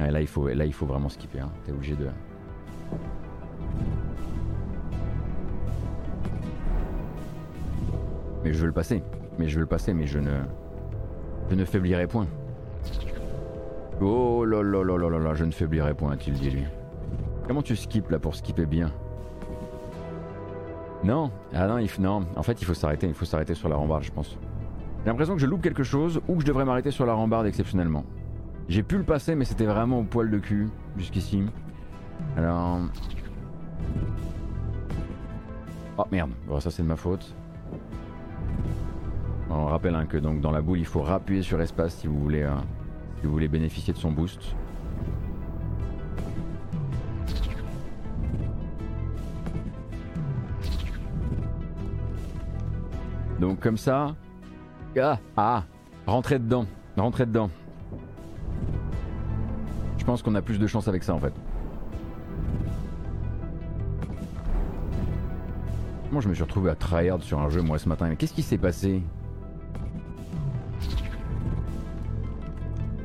Là, 0.00 0.20
il 0.20 0.26
faut, 0.26 0.48
là, 0.48 0.64
il 0.64 0.72
faut 0.72 0.84
vraiment 0.84 1.08
skipper. 1.08 1.38
Hein. 1.38 1.50
T'es 1.64 1.72
obligé 1.72 1.94
de. 1.94 2.08
Mais 8.42 8.52
je 8.52 8.58
veux 8.58 8.66
le 8.66 8.72
passer. 8.72 9.02
Mais 9.38 9.48
je 9.48 9.54
veux 9.54 9.60
le 9.60 9.68
passer, 9.68 9.94
mais 9.94 10.06
je 10.06 10.18
ne. 10.18 10.32
Je 11.50 11.54
ne 11.54 11.64
faiblirai 11.64 12.06
point. 12.06 12.26
Oh 14.00 14.44
là 14.44 14.62
là 14.62 14.82
là 14.82 15.34
je 15.34 15.44
ne 15.44 15.52
faiblirai 15.52 15.94
point, 15.94 16.12
a-t-il 16.12 16.34
dit 16.34 16.50
lui. 16.50 16.64
Comment 17.46 17.62
tu 17.62 17.76
skips 17.76 18.10
là 18.10 18.18
pour 18.18 18.34
skipper 18.34 18.66
bien? 18.66 18.90
Non, 21.04 21.30
ah 21.52 21.66
non, 21.66 21.78
il 21.78 21.88
non, 22.00 22.24
en 22.34 22.42
fait 22.42 22.60
il 22.62 22.64
faut 22.64 22.74
s'arrêter, 22.74 23.06
il 23.06 23.14
faut 23.14 23.26
s'arrêter 23.26 23.54
sur 23.54 23.68
la 23.68 23.76
rambarde, 23.76 24.02
je 24.02 24.10
pense. 24.10 24.38
J'ai 25.04 25.10
l'impression 25.10 25.34
que 25.34 25.40
je 25.40 25.46
loupe 25.46 25.60
quelque 25.60 25.82
chose 25.82 26.20
ou 26.28 26.36
que 26.36 26.40
je 26.40 26.46
devrais 26.46 26.64
m'arrêter 26.64 26.90
sur 26.90 27.04
la 27.04 27.12
rambarde 27.12 27.46
exceptionnellement. 27.46 28.04
J'ai 28.68 28.82
pu 28.82 28.96
le 28.96 29.04
passer, 29.04 29.34
mais 29.34 29.44
c'était 29.44 29.66
vraiment 29.66 29.98
au 29.98 30.04
poil 30.04 30.30
de 30.30 30.38
cul 30.38 30.68
jusqu'ici. 30.96 31.44
Alors. 32.38 32.80
Oh 35.98 36.04
merde, 36.10 36.30
bon, 36.48 36.58
ça 36.58 36.70
c'est 36.70 36.82
de 36.82 36.88
ma 36.88 36.96
faute. 36.96 37.34
On 39.50 39.66
rappelle 39.66 39.94
hein, 39.94 40.06
que 40.06 40.16
donc 40.16 40.40
dans 40.40 40.50
la 40.50 40.62
boule 40.62 40.78
il 40.78 40.86
faut 40.86 41.02
rappuyer 41.02 41.42
sur 41.42 41.60
espace 41.60 41.96
si 41.96 42.06
vous 42.06 42.18
voulez 42.18 42.42
euh, 42.42 42.54
vous 43.26 43.32
voulez 43.32 43.48
bénéficier 43.48 43.92
de 43.92 43.98
son 43.98 44.12
boost. 44.12 44.54
Donc 53.40 53.60
comme 53.60 53.76
ça. 53.76 54.14
Ah, 55.00 55.18
ah 55.36 55.64
Rentrez 56.06 56.38
dedans. 56.38 56.66
Rentrez 56.96 57.26
dedans. 57.26 57.50
Je 59.98 60.04
pense 60.04 60.22
qu'on 60.22 60.34
a 60.34 60.42
plus 60.42 60.58
de 60.58 60.66
chance 60.66 60.86
avec 60.86 61.02
ça 61.02 61.14
en 61.14 61.18
fait. 61.18 61.32
Moi 66.12 66.20
je 66.20 66.28
me 66.28 66.34
suis 66.34 66.42
retrouvé 66.42 66.70
à 66.70 66.74
tryhard 66.74 67.22
sur 67.22 67.40
un 67.40 67.48
jeu 67.48 67.62
moi 67.62 67.78
ce 67.78 67.88
matin. 67.88 68.06
Mais 68.08 68.16
qu'est-ce 68.16 68.34
qui 68.34 68.42
s'est 68.42 68.58
passé? 68.58 69.02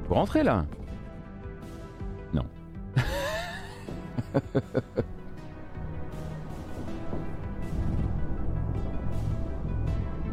peut 0.09 0.15
rentrer 0.15 0.43
là 0.43 0.65
Non. 2.33 2.43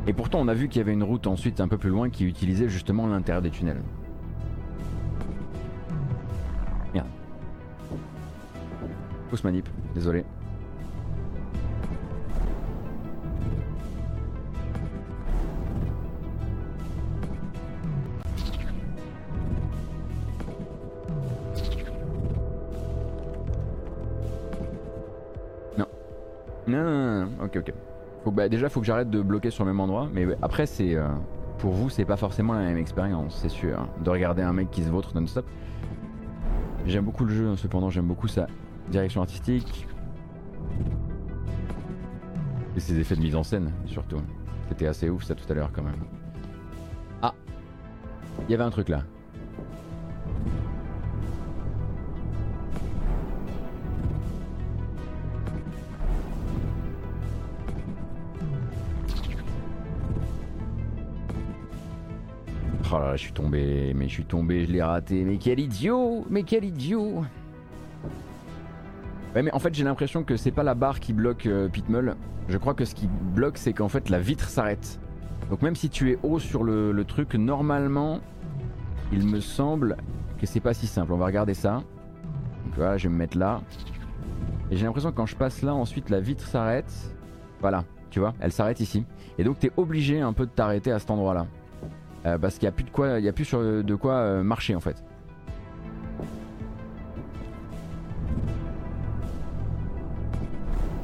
Et 0.06 0.12
pourtant, 0.12 0.40
on 0.40 0.48
a 0.48 0.54
vu 0.54 0.68
qu'il 0.68 0.78
y 0.78 0.80
avait 0.80 0.94
une 0.94 1.02
route 1.02 1.26
ensuite 1.26 1.60
un 1.60 1.68
peu 1.68 1.76
plus 1.76 1.90
loin 1.90 2.08
qui 2.08 2.24
utilisait 2.24 2.68
justement 2.68 3.06
l'intérieur 3.06 3.42
des 3.42 3.50
tunnels. 3.50 3.82
Merde. 6.94 7.08
Pousse 9.28 9.44
manip, 9.44 9.68
désolé. 9.94 10.24
Bah, 28.36 28.50
déjà, 28.50 28.68
faut 28.68 28.80
que 28.80 28.86
j'arrête 28.86 29.08
de 29.08 29.22
bloquer 29.22 29.50
sur 29.50 29.64
le 29.64 29.72
même 29.72 29.80
endroit. 29.80 30.08
Mais 30.12 30.26
après, 30.42 30.66
c'est 30.66 30.94
euh, 30.94 31.08
pour 31.58 31.72
vous, 31.72 31.88
c'est 31.88 32.04
pas 32.04 32.18
forcément 32.18 32.52
la 32.52 32.60
même 32.60 32.76
expérience, 32.76 33.38
c'est 33.40 33.48
sûr. 33.48 33.80
hein, 33.80 33.88
de 34.04 34.10
regarder 34.10 34.42
un 34.42 34.52
mec 34.52 34.70
qui 34.70 34.82
se 34.82 34.90
vautre 34.90 35.18
non-stop. 35.18 35.46
J'aime 36.84 37.04
beaucoup 37.04 37.24
le 37.24 37.34
jeu, 37.34 37.48
hein, 37.48 37.56
cependant, 37.56 37.88
j'aime 37.88 38.06
beaucoup 38.06 38.28
sa 38.28 38.46
direction 38.90 39.22
artistique. 39.22 39.86
Et 42.76 42.80
ses 42.80 42.98
effets 43.00 43.16
de 43.16 43.22
mise 43.22 43.34
en 43.34 43.42
scène, 43.42 43.72
surtout. 43.86 44.18
C'était 44.68 44.86
assez 44.86 45.08
ouf, 45.08 45.24
ça, 45.24 45.34
tout 45.34 45.50
à 45.50 45.54
l'heure, 45.54 45.70
quand 45.72 45.82
même. 45.82 45.94
Ah 47.22 47.32
Il 48.46 48.52
y 48.52 48.54
avait 48.54 48.64
un 48.64 48.70
truc 48.70 48.90
là. 48.90 49.02
Je 63.16 63.22
suis 63.22 63.32
tombé, 63.32 63.92
mais 63.94 64.08
je 64.08 64.14
suis 64.14 64.24
tombé, 64.24 64.66
je 64.66 64.72
l'ai 64.72 64.82
raté. 64.82 65.24
Mais 65.24 65.38
quel 65.38 65.60
idiot 65.60 66.24
Mais 66.30 66.42
quel 66.42 66.64
idiot 66.64 67.24
Ouais, 69.34 69.42
mais 69.42 69.52
en 69.52 69.58
fait, 69.58 69.74
j'ai 69.74 69.84
l'impression 69.84 70.24
que 70.24 70.36
c'est 70.36 70.50
pas 70.50 70.62
la 70.62 70.74
barre 70.74 71.00
qui 71.00 71.12
bloque 71.12 71.46
euh, 71.46 71.68
Pitmull. 71.68 72.16
Je 72.48 72.56
crois 72.58 72.74
que 72.74 72.84
ce 72.84 72.94
qui 72.94 73.06
bloque, 73.06 73.58
c'est 73.58 73.72
qu'en 73.72 73.88
fait, 73.88 74.08
la 74.08 74.18
vitre 74.18 74.48
s'arrête. 74.48 74.98
Donc, 75.50 75.62
même 75.62 75.76
si 75.76 75.90
tu 75.90 76.10
es 76.12 76.18
haut 76.22 76.38
sur 76.38 76.64
le, 76.64 76.92
le 76.92 77.04
truc, 77.04 77.34
normalement, 77.34 78.20
il 79.12 79.26
me 79.26 79.40
semble 79.40 79.96
que 80.38 80.46
c'est 80.46 80.60
pas 80.60 80.74
si 80.74 80.86
simple. 80.86 81.12
On 81.12 81.18
va 81.18 81.26
regarder 81.26 81.54
ça. 81.54 81.82
Donc, 82.64 82.74
voilà, 82.76 82.96
je 82.96 83.08
vais 83.08 83.12
me 83.12 83.18
mettre 83.18 83.36
là. 83.36 83.60
Et 84.70 84.76
j'ai 84.76 84.86
l'impression 84.86 85.10
que 85.10 85.16
quand 85.16 85.26
je 85.26 85.36
passe 85.36 85.62
là, 85.62 85.74
ensuite, 85.74 86.10
la 86.10 86.20
vitre 86.20 86.46
s'arrête. 86.46 86.92
Voilà, 87.60 87.84
tu 88.10 88.20
vois, 88.20 88.34
elle 88.40 88.52
s'arrête 88.52 88.80
ici. 88.80 89.04
Et 89.38 89.44
donc, 89.44 89.58
t'es 89.58 89.70
obligé 89.76 90.20
un 90.20 90.32
peu 90.32 90.46
de 90.46 90.50
t'arrêter 90.50 90.92
à 90.92 90.98
cet 90.98 91.10
endroit-là. 91.10 91.46
Euh, 92.26 92.38
parce 92.38 92.54
qu'il 92.54 92.64
n'y 92.64 92.70
a 92.70 92.72
plus 92.72 92.84
de 92.84 92.90
quoi, 92.90 93.20
il 93.20 93.24
y 93.24 93.28
a 93.28 93.32
plus 93.32 93.52
de 93.52 93.94
quoi 93.94 94.14
euh, 94.14 94.42
marcher 94.42 94.74
en 94.74 94.80
fait. 94.80 95.02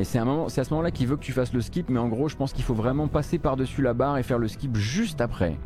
Et 0.01 0.05
c'est 0.05 0.19
à 0.19 0.25
ce 0.25 0.71
moment-là 0.71 0.91
qu'il 0.91 1.07
veut 1.07 1.17
que 1.17 1.23
tu 1.23 1.31
fasses 1.31 1.53
le 1.53 1.61
skip, 1.61 1.89
mais 1.89 2.01
en 2.01 2.09
gros, 2.09 2.29
je 2.29 2.35
pense 2.35 2.53
qu'il 2.53 2.65
faut 2.65 2.75
vraiment 2.75 3.07
passer 3.07 3.39
par-dessus 3.39 3.83
la 3.83 3.95
barre 3.95 4.19
et 4.19 4.25
faire 4.25 4.39
le 4.39 4.49
skip 4.49 4.75
juste 4.77 5.21
après. 5.21 5.57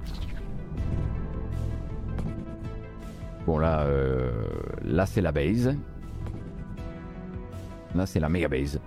Bon 3.47 3.57
là, 3.59 3.83
euh, 3.85 4.31
là 4.85 5.07
c'est 5.07 5.23
la 5.23 5.33
base. 5.33 5.75
Là 7.95 8.05
c'est 8.05 8.21
la 8.21 8.29
méga 8.29 8.49
base. 8.49 8.79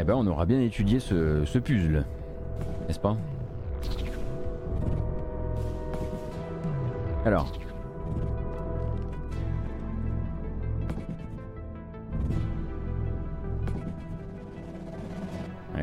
Eh 0.00 0.04
ben 0.04 0.14
on 0.14 0.26
aura 0.26 0.46
bien 0.46 0.62
étudié 0.62 0.98
ce, 0.98 1.58
puzzle, 1.58 2.06
n'est-ce 2.88 2.98
pas? 2.98 3.18
Alors. 7.26 7.52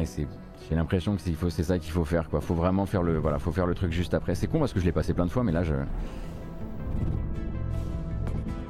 C'est. 0.05 0.27
J'ai 0.69 0.75
l'impression 0.75 1.15
que 1.17 1.49
c'est 1.49 1.63
ça 1.63 1.79
qu'il 1.79 1.91
faut 1.91 2.05
faire 2.05 2.29
quoi. 2.29 2.39
Faut 2.39 2.53
vraiment 2.53 2.85
faire 2.85 3.03
le 3.03 3.17
voilà, 3.17 3.39
faut 3.39 3.51
faire 3.51 3.67
le 3.67 3.75
truc 3.75 3.91
juste 3.91 4.13
après. 4.13 4.35
C'est 4.35 4.47
con 4.47 4.59
parce 4.59 4.71
que 4.73 4.79
je 4.79 4.85
l'ai 4.85 4.91
passé 4.91 5.13
plein 5.13 5.25
de 5.25 5.31
fois, 5.31 5.43
mais 5.43 5.51
là 5.51 5.63
je. 5.63 5.73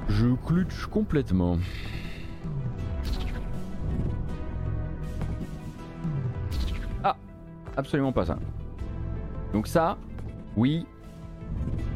Je 0.10 0.28
clutch 0.46 0.88
complètement. 0.88 1.58
Absolument 7.78 8.12
pas 8.12 8.26
ça. 8.26 8.38
Donc 9.54 9.68
ça, 9.68 9.98
oui. 10.58 10.86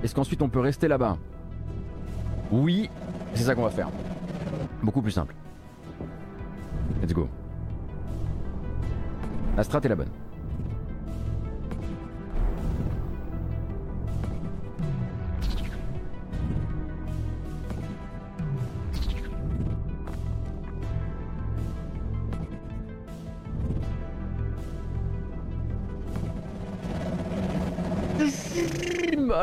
Est-ce 0.04 0.16
qu'ensuite 0.16 0.42
on 0.42 0.48
peut 0.48 0.60
rester 0.60 0.88
là-bas? 0.88 1.18
Oui. 2.52 2.90
C'est 3.34 3.44
ça 3.44 3.56
qu'on 3.56 3.64
va 3.64 3.72
faire. 3.72 3.90
Beaucoup 4.84 5.02
plus 5.02 5.12
simple. 5.12 5.36
Let's 7.02 7.14
go. 7.14 7.28
La 9.58 9.64
strat 9.64 9.80
est 9.84 9.90
la 9.90 9.96
bonne. 9.96 10.10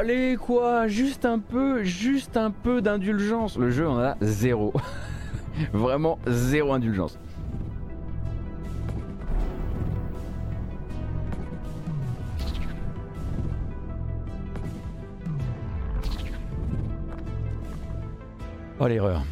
Allez 0.01 0.37
quoi, 0.37 0.87
juste 0.87 1.25
un 1.25 1.41
peu, 1.41 1.83
juste 1.83 2.37
un 2.37 2.53
peu 2.53 2.81
d'indulgence. 2.81 3.59
Le 3.59 3.69
jeu 3.69 3.89
en 3.89 3.99
a 3.99 4.17
zéro. 4.21 4.73
Vraiment 5.73 6.21
zéro 6.25 6.73
indulgence. 6.73 7.19
Oh 18.79 18.87
l'erreur. 18.87 19.25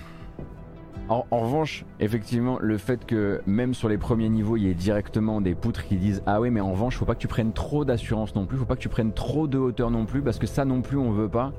En, 1.08 1.24
revanche, 1.30 1.84
effectivement, 2.00 2.58
le 2.60 2.78
fait 2.78 3.04
que 3.06 3.40
même 3.46 3.74
sur 3.74 3.88
les 3.88 3.96
premiers 3.96 4.28
niveaux, 4.28 4.56
il 4.56 4.64
y 4.64 4.68
ait 4.68 4.74
directement 4.74 5.40
des 5.40 5.54
poutres 5.54 5.86
qui 5.86 5.96
disent 5.96 6.20
Ah 6.26 6.40
oui, 6.40 6.50
mais 6.50 6.60
en 6.60 6.72
revanche, 6.72 6.96
faut 6.96 7.04
pas 7.04 7.14
que 7.14 7.20
tu 7.20 7.28
prennes 7.28 7.52
trop 7.52 7.84
d'assurance 7.84 8.34
non 8.34 8.44
plus, 8.44 8.58
faut 8.58 8.64
pas 8.64 8.74
que 8.74 8.80
tu 8.80 8.88
prennes 8.88 9.12
trop 9.12 9.46
de 9.46 9.56
hauteur 9.56 9.90
non 9.92 10.04
plus, 10.04 10.20
parce 10.20 10.38
que 10.38 10.48
ça 10.48 10.64
non 10.64 10.82
plus, 10.82 10.96
on 10.96 11.12
veut 11.12 11.28
pas. 11.28 11.52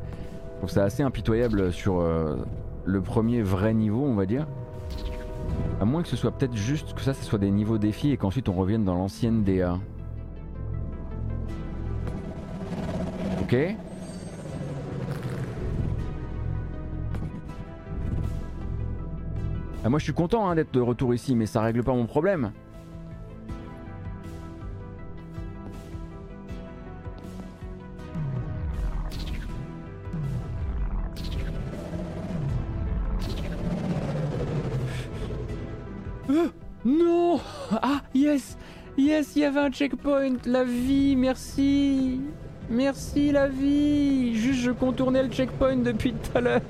Trouve 0.58 0.70
ça 0.70 0.84
assez 0.84 1.02
impitoyable 1.02 1.72
sur 1.72 2.02
euh, 2.02 2.36
le 2.84 3.02
premier 3.02 3.42
vrai 3.42 3.74
niveau, 3.74 4.04
on 4.04 4.16
va 4.16 4.26
dire. 4.26 4.48
À 5.80 5.86
moins 5.86 6.02
que 6.02 6.10
ce 6.10 6.18
soit 6.18 6.32
peut-être 6.32 6.56
juste 6.56 6.94
que 6.94 7.02
ça, 7.02 7.14
ce 7.14 7.24
soit 7.24 7.40
des 7.40 7.52
niveaux 7.52 7.78
défis 7.78 8.12
et 8.12 8.18
qu'ensuite 8.18 8.50
on 8.50 8.54
revienne 8.54 8.84
dans 8.84 8.96
l'ancienne 8.96 9.44
DA. 9.44 9.80
Ok? 13.42 13.56
Ah, 19.88 19.90
moi 19.90 20.00
je 20.00 20.04
suis 20.04 20.14
content 20.14 20.50
hein, 20.50 20.56
d'être 20.56 20.74
de 20.74 20.82
retour 20.82 21.14
ici, 21.14 21.34
mais 21.34 21.46
ça 21.46 21.62
règle 21.62 21.82
pas 21.82 21.94
mon 21.94 22.08
problème. 22.08 22.52
Euh, 36.30 36.50
non. 36.84 37.40
Ah, 37.72 38.02
yes. 38.14 38.58
Yes, 38.98 39.38
il 39.38 39.44
y 39.44 39.46
avait 39.46 39.62
un 39.62 39.72
checkpoint. 39.72 40.36
La 40.46 40.66
vie, 40.66 41.16
merci 41.16 42.20
Merci 42.70 43.32
la 43.32 43.48
vie 43.48 44.36
Juste 44.36 44.62
je 44.62 44.72
contournais 44.72 45.24
le 45.24 45.30
checkpoint 45.30 45.78
depuis 45.78 46.14
tout 46.14 46.38
à 46.38 46.42
l'heure 46.42 46.62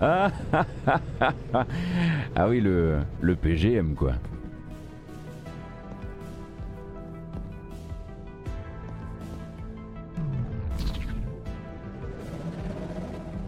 ah, 0.00 0.30
ah 2.36 2.48
oui, 2.48 2.60
le, 2.60 3.00
le 3.20 3.36
PGM 3.36 3.94
quoi. 3.94 4.12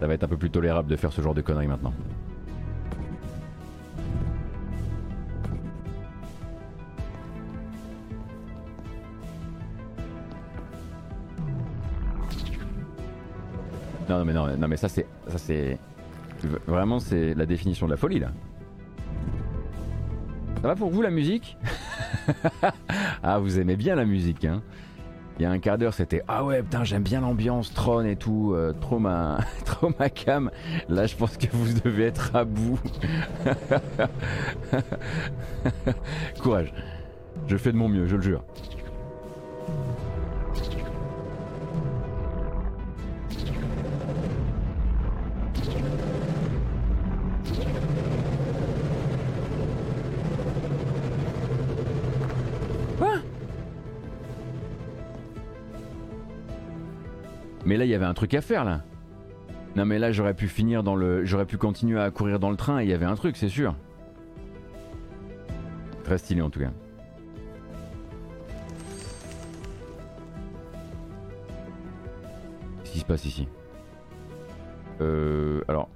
Ça 0.00 0.06
va 0.06 0.14
être 0.14 0.24
un 0.24 0.28
peu 0.28 0.36
plus 0.36 0.50
tolérable 0.50 0.90
de 0.90 0.96
faire 0.96 1.12
ce 1.12 1.22
genre 1.22 1.34
de 1.34 1.40
conneries 1.40 1.66
maintenant. 1.66 1.94
Non, 14.08 14.18
non 14.18 14.24
mais 14.24 14.32
non, 14.32 14.56
non 14.56 14.68
mais 14.68 14.76
ça 14.76 14.88
c'est 14.88 15.06
ça 15.28 15.38
c'est 15.38 15.78
vraiment 16.66 17.00
c'est 17.00 17.34
la 17.34 17.46
définition 17.46 17.86
de 17.86 17.92
la 17.92 17.96
folie 17.96 18.20
là. 18.20 18.28
Ça 20.62 20.68
va 20.68 20.74
pour 20.74 20.90
vous 20.90 21.02
la 21.02 21.10
musique? 21.10 21.56
Ah, 23.22 23.38
vous 23.38 23.58
aimez 23.58 23.76
bien 23.76 23.96
la 23.96 24.04
musique, 24.04 24.44
hein 24.44 24.62
il 25.38 25.42
y 25.42 25.44
a 25.44 25.50
un 25.50 25.58
quart 25.58 25.76
d'heure, 25.76 25.92
c'était 25.92 26.22
ah 26.28 26.44
ouais, 26.44 26.62
putain, 26.62 26.84
j'aime 26.84 27.02
bien 27.02 27.20
l'ambiance, 27.20 27.72
Tron 27.74 28.04
et 28.04 28.16
tout, 28.16 28.52
euh, 28.54 28.72
trop, 28.72 28.98
ma, 28.98 29.38
trop 29.66 29.92
ma 29.98 30.08
cam. 30.08 30.50
Là, 30.88 31.06
je 31.06 31.14
pense 31.14 31.36
que 31.36 31.46
vous 31.52 31.78
devez 31.80 32.06
être 32.06 32.34
à 32.34 32.44
bout. 32.44 32.78
Courage. 36.42 36.72
Je 37.48 37.56
fais 37.56 37.72
de 37.72 37.76
mon 37.76 37.88
mieux, 37.88 38.06
je 38.06 38.16
le 38.16 38.22
jure. 38.22 38.42
Mais 57.66 57.76
là, 57.76 57.84
il 57.84 57.90
y 57.90 57.94
avait 57.94 58.06
un 58.06 58.14
truc 58.14 58.32
à 58.34 58.40
faire 58.40 58.64
là. 58.64 58.82
Non 59.74 59.84
mais 59.84 59.98
là, 59.98 60.12
j'aurais 60.12 60.34
pu 60.34 60.46
finir 60.48 60.82
dans 60.82 60.94
le... 60.94 61.24
J'aurais 61.24 61.44
pu 61.44 61.58
continuer 61.58 62.00
à 62.00 62.10
courir 62.10 62.38
dans 62.38 62.50
le 62.50 62.56
train 62.56 62.80
et 62.80 62.84
il 62.84 62.88
y 62.88 62.94
avait 62.94 63.04
un 63.04 63.16
truc, 63.16 63.36
c'est 63.36 63.48
sûr. 63.48 63.74
Très 66.04 66.16
stylé 66.16 66.40
en 66.40 66.48
tout 66.48 66.60
cas. 66.60 66.70
Qu'est-ce 72.84 72.92
qui 72.92 73.00
se 73.00 73.04
passe 73.04 73.26
ici? 73.26 73.48
Euh... 75.00 75.60
Alors... 75.68 75.90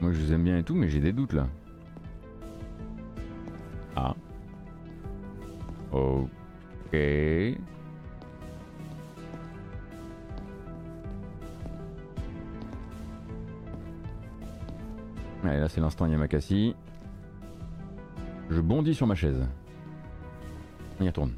Moi 0.00 0.12
je 0.12 0.20
vous 0.20 0.32
aime 0.32 0.42
bien 0.42 0.58
et 0.58 0.64
tout, 0.64 0.74
mais 0.74 0.88
j'ai 0.88 1.00
des 1.00 1.12
doutes 1.12 1.32
là. 1.32 1.46
Ah. 3.96 4.14
Ok. 5.92 6.28
Allez, 15.44 15.60
là 15.60 15.68
c'est 15.68 15.80
l'instant 15.80 16.06
Yamakasi. 16.06 16.74
Je 18.50 18.60
bondis 18.60 18.94
sur 18.94 19.06
ma 19.06 19.14
chaise. 19.14 19.46
On 21.00 21.04
y 21.04 21.08
retourne. 21.08 21.32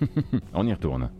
On 0.54 0.66
y 0.66 0.72
retourne. 0.72 1.10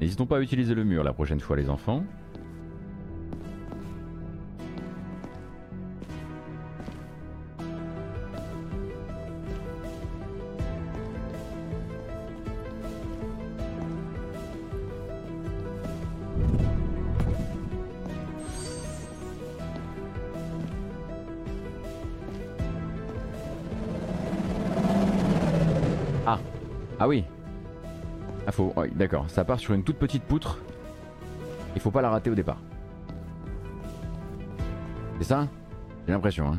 N'hésitons 0.00 0.26
pas 0.26 0.38
à 0.38 0.40
utiliser 0.40 0.74
le 0.74 0.84
mur 0.84 1.02
la 1.02 1.12
prochaine 1.12 1.40
fois 1.40 1.56
les 1.56 1.70
enfants. 1.70 2.04
Ah. 26.26 26.38
Ah 26.98 27.08
oui 27.08 27.24
d'accord. 28.94 29.28
Ça 29.28 29.44
part 29.44 29.58
sur 29.58 29.74
une 29.74 29.82
toute 29.82 29.96
petite 29.96 30.22
poutre. 30.22 30.58
Il 31.74 31.80
faut 31.80 31.90
pas 31.90 32.02
la 32.02 32.10
rater 32.10 32.30
au 32.30 32.34
départ. 32.34 32.58
C'est 35.18 35.24
ça? 35.24 35.48
J'ai 36.06 36.12
l'impression. 36.12 36.52
Hein. 36.52 36.58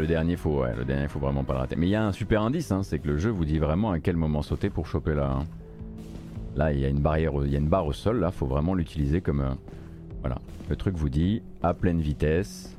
Le 0.00 0.06
dernier, 0.06 0.36
faut, 0.36 0.64
le 0.64 0.84
dernier, 0.84 1.08
faut 1.08 1.18
vraiment 1.18 1.44
pas 1.44 1.54
le 1.54 1.58
rater. 1.60 1.76
Mais 1.76 1.86
il 1.86 1.90
y 1.90 1.94
a 1.94 2.04
un 2.04 2.12
super 2.12 2.42
indice, 2.42 2.72
hein, 2.72 2.82
c'est 2.82 2.98
que 2.98 3.08
le 3.08 3.18
jeu 3.18 3.30
vous 3.30 3.44
dit 3.44 3.58
vraiment 3.58 3.90
à 3.90 4.00
quel 4.00 4.16
moment 4.16 4.42
sauter 4.42 4.70
pour 4.70 4.86
choper 4.86 5.14
là. 5.14 5.30
Hein. 5.30 5.44
Là, 6.56 6.72
il 6.72 6.80
y 6.80 6.84
a 6.84 6.88
une 6.88 7.00
barrière, 7.00 7.32
il 7.44 7.52
y 7.52 7.54
a 7.54 7.58
une 7.58 7.68
barre 7.68 7.86
au 7.86 7.92
sol. 7.92 8.20
Là, 8.20 8.30
faut 8.30 8.46
vraiment 8.46 8.74
l'utiliser 8.74 9.20
comme, 9.20 9.40
euh, 9.40 9.54
voilà. 10.20 10.38
Le 10.68 10.76
truc 10.76 10.96
vous 10.96 11.08
dit 11.08 11.42
à 11.62 11.74
pleine 11.74 12.00
vitesse. 12.00 12.76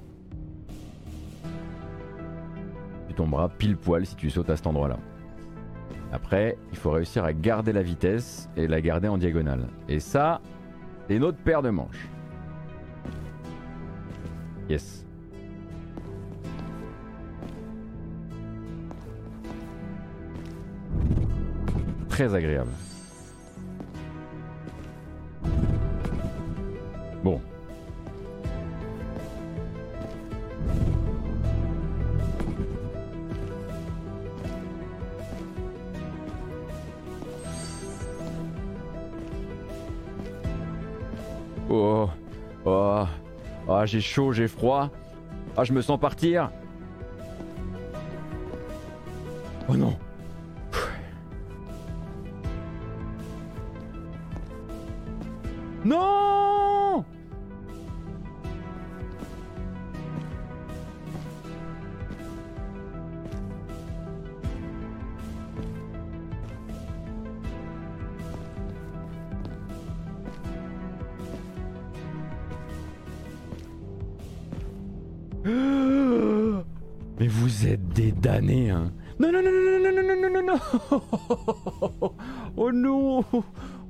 Tu 3.07 3.13
tomberas 3.13 3.49
pile 3.49 3.77
poil 3.77 4.05
si 4.05 4.15
tu 4.15 4.29
sautes 4.29 4.49
à 4.49 4.55
cet 4.55 4.67
endroit-là. 4.67 4.97
Après, 6.13 6.57
il 6.71 6.77
faut 6.77 6.91
réussir 6.91 7.23
à 7.23 7.33
garder 7.33 7.71
la 7.71 7.83
vitesse 7.83 8.49
et 8.57 8.67
la 8.67 8.81
garder 8.81 9.07
en 9.07 9.17
diagonale. 9.17 9.67
Et 9.87 9.99
ça, 9.99 10.41
c'est 11.07 11.15
une 11.15 11.23
autre 11.23 11.37
paire 11.37 11.61
de 11.61 11.69
manches. 11.69 12.07
Yes. 14.69 15.05
Très 22.21 22.35
agréable. 22.35 22.69
Bon. 27.23 27.41
Oh, 41.69 42.09
oh, 42.65 43.05
oh 43.67 43.85
j'ai 43.85 44.01
chaud, 44.01 44.31
j'ai 44.33 44.47
froid. 44.47 44.91
Ah, 45.57 45.63
je 45.63 45.73
me 45.73 45.81
sens 45.81 45.99
partir. 45.99 46.51
Oh 49.67 49.75
non. 49.75 49.87
Non 49.87 50.00
Non, 79.21 79.31
non, 79.31 79.43
non, 79.43 79.51
non, 79.51 79.79
non, 79.83 79.91
non, 79.93 80.03
non, 80.03 80.17
non, 80.19 80.31
non, 80.31 80.41
non 80.41 80.57
Oh 82.57 82.71
non 82.71 83.23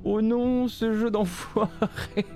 Oh 0.04 0.20
non, 0.20 0.68
ce 0.68 0.92
jeu 0.92 1.10
d'enfoiré 1.10 1.70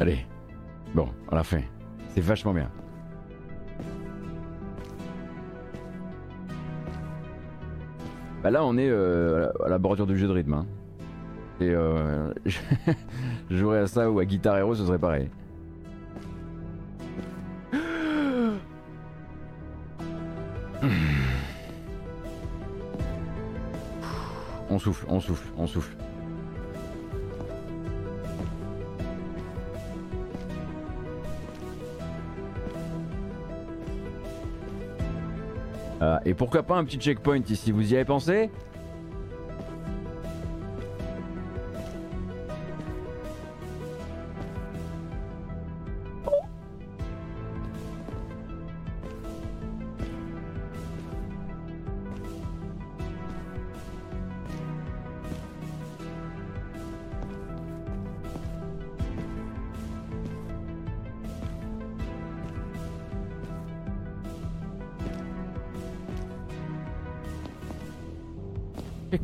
Allez. 0.00 0.24
Bon, 0.94 1.10
on 1.30 1.34
l'a 1.34 1.42
fait. 1.42 1.68
C'est 2.08 2.22
vachement 2.22 2.54
bien. 2.54 2.70
Bah 8.42 8.50
là, 8.50 8.64
on 8.64 8.78
est 8.78 8.88
euh, 8.88 9.50
à 9.62 9.68
la 9.68 9.76
bordure 9.76 10.06
du 10.06 10.16
jeu 10.16 10.26
de 10.26 10.32
rythme. 10.32 10.54
Hein. 10.54 10.66
Et 11.60 11.68
euh, 11.68 12.32
je 12.46 13.56
jouerais 13.56 13.80
à 13.80 13.86
ça 13.86 14.10
ou 14.10 14.20
à 14.20 14.24
Guitar 14.24 14.56
Hero, 14.56 14.74
ce 14.74 14.86
serait 14.86 14.98
pareil. 14.98 15.28
On 24.68 24.78
souffle, 24.78 25.06
on 25.08 25.20
souffle, 25.20 25.46
on 25.56 25.66
souffle. 25.66 25.96
Euh, 36.02 36.18
et 36.26 36.34
pourquoi 36.34 36.62
pas 36.62 36.76
un 36.76 36.84
petit 36.84 36.98
checkpoint 36.98 37.40
ici, 37.48 37.72
vous 37.72 37.92
y 37.92 37.96
avez 37.96 38.04
pensé? 38.04 38.50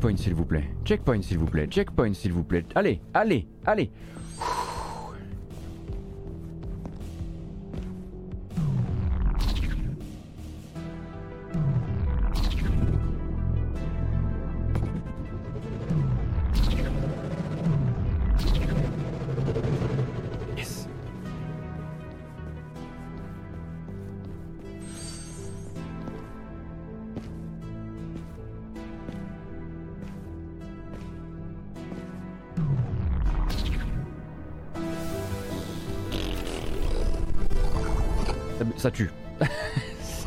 Checkpoint 0.03 0.17
s'il 0.17 0.35
vous 0.35 0.45
plaît. 0.45 0.65
Checkpoint 0.85 1.23
s'il 1.23 1.39
vous 1.39 1.47
plaît. 1.47 1.69
Checkpoint 1.69 2.13
s'il 2.13 2.33
vous 2.33 2.43
plaît. 2.43 2.65
Allez, 2.75 3.01
allez, 3.15 3.47
allez. 3.65 3.89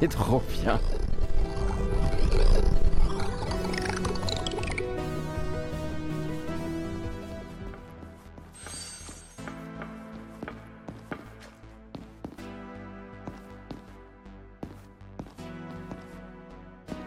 Trop 0.08 0.42
bien. 0.52 0.80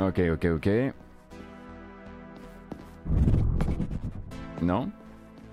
Ok, 0.01 0.21
ok, 0.33 0.45
ok. 0.57 0.69
Non? 4.63 4.91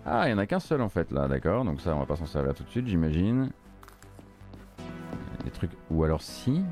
Ah, 0.05 0.27
il 0.27 0.31
y 0.31 0.33
en 0.33 0.37
a 0.39 0.45
qu'un 0.45 0.59
seul 0.59 0.81
en 0.81 0.89
fait 0.89 1.11
là, 1.11 1.27
d'accord. 1.27 1.63
Donc 1.63 1.79
ça, 1.81 1.95
on 1.95 1.99
va 1.99 2.05
pas 2.05 2.15
s'en 2.15 2.25
servir 2.25 2.53
tout 2.53 2.63
de 2.63 2.69
suite, 2.69 2.87
j'imagine. 2.87 3.51
Des 5.43 5.51
trucs. 5.51 5.71
Ou 5.91 6.03
alors 6.03 6.21
si. 6.21 6.63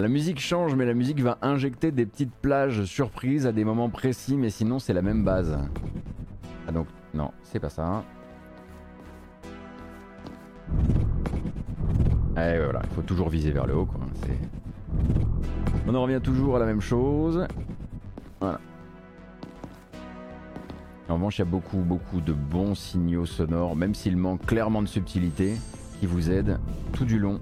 La 0.00 0.08
musique 0.08 0.40
change, 0.40 0.74
mais 0.74 0.86
la 0.86 0.94
musique 0.94 1.20
va 1.20 1.38
injecter 1.42 1.92
des 1.92 2.06
petites 2.06 2.32
plages 2.32 2.84
surprises 2.84 3.46
à 3.46 3.52
des 3.52 3.64
moments 3.64 3.88
précis, 3.88 4.36
mais 4.36 4.50
sinon 4.50 4.78
c'est 4.78 4.92
la 4.92 5.02
même 5.02 5.24
base. 5.24 5.58
Ah 6.66 6.72
donc, 6.72 6.86
non, 7.14 7.30
c'est 7.42 7.58
pas 7.58 7.70
ça. 7.70 8.04
Eh 12.36 12.38
ouais, 12.38 12.64
voilà, 12.64 12.80
il 12.84 12.94
faut 12.94 13.02
toujours 13.02 13.28
viser 13.28 13.50
vers 13.50 13.66
le 13.66 13.76
haut 13.76 13.88
On 15.86 15.94
en 15.94 16.02
revient 16.02 16.20
toujours 16.22 16.56
à 16.56 16.58
la 16.58 16.66
même 16.66 16.80
chose. 16.80 17.46
Voilà. 18.40 18.60
En 21.08 21.14
revanche, 21.14 21.38
il 21.38 21.40
y 21.40 21.42
a 21.42 21.50
beaucoup, 21.50 21.78
beaucoup 21.78 22.20
de 22.20 22.32
bons 22.32 22.76
signaux 22.76 23.26
sonores, 23.26 23.74
même 23.74 23.94
s'il 23.94 24.16
manque 24.16 24.46
clairement 24.46 24.80
de 24.80 24.86
subtilité, 24.86 25.56
qui 25.98 26.06
vous 26.06 26.30
aident 26.30 26.60
tout 26.92 27.04
du 27.04 27.18
long. 27.18 27.40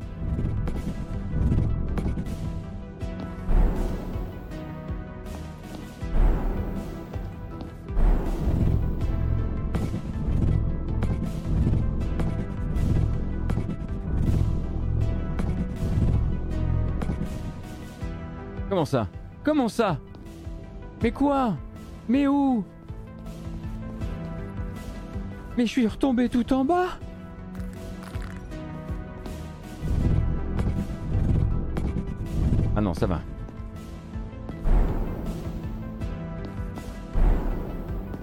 Comment 18.78 18.84
ça? 18.84 19.08
Comment 19.42 19.68
ça? 19.68 19.98
Mais 21.02 21.10
quoi? 21.10 21.56
Mais 22.08 22.28
où? 22.28 22.64
Mais 25.56 25.66
je 25.66 25.70
suis 25.72 25.88
retombé 25.88 26.28
tout 26.28 26.52
en 26.52 26.64
bas? 26.64 26.86
Ah 32.76 32.80
non, 32.80 32.94
ça 32.94 33.08
va. 33.08 33.20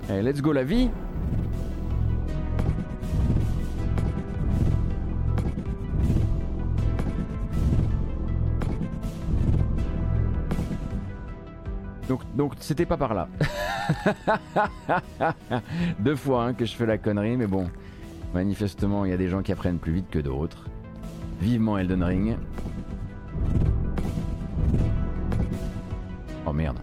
Allez, 0.07 0.21
let's 0.21 0.41
go 0.41 0.53
la 0.53 0.63
vie 0.63 0.89
Donc, 12.07 12.53
c'était 12.59 12.85
pas 12.85 12.97
par 12.97 13.13
là. 13.13 13.27
Deux 15.99 16.15
fois 16.15 16.45
hein, 16.45 16.53
que 16.53 16.65
je 16.65 16.75
fais 16.75 16.85
la 16.85 16.97
connerie, 16.97 17.37
mais 17.37 17.47
bon. 17.47 17.69
Manifestement, 18.33 19.05
il 19.05 19.11
y 19.11 19.13
a 19.13 19.17
des 19.17 19.29
gens 19.29 19.41
qui 19.41 19.51
apprennent 19.51 19.79
plus 19.79 19.93
vite 19.93 20.09
que 20.09 20.19
d'autres. 20.19 20.65
Vivement 21.39 21.77
Elden 21.77 22.03
Ring. 22.03 22.37
Oh 26.45 26.53
merde. 26.53 26.79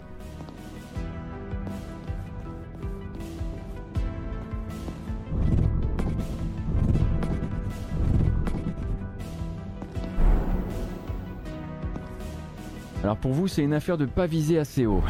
Alors 13.13 13.21
pour 13.21 13.33
vous, 13.33 13.47
c'est 13.47 13.63
une 13.63 13.75
affaire 13.75 13.99
de 13.99 14.07
pas 14.07 14.27
viser 14.27 14.59
assez 14.59 14.87
haut. 14.87 15.03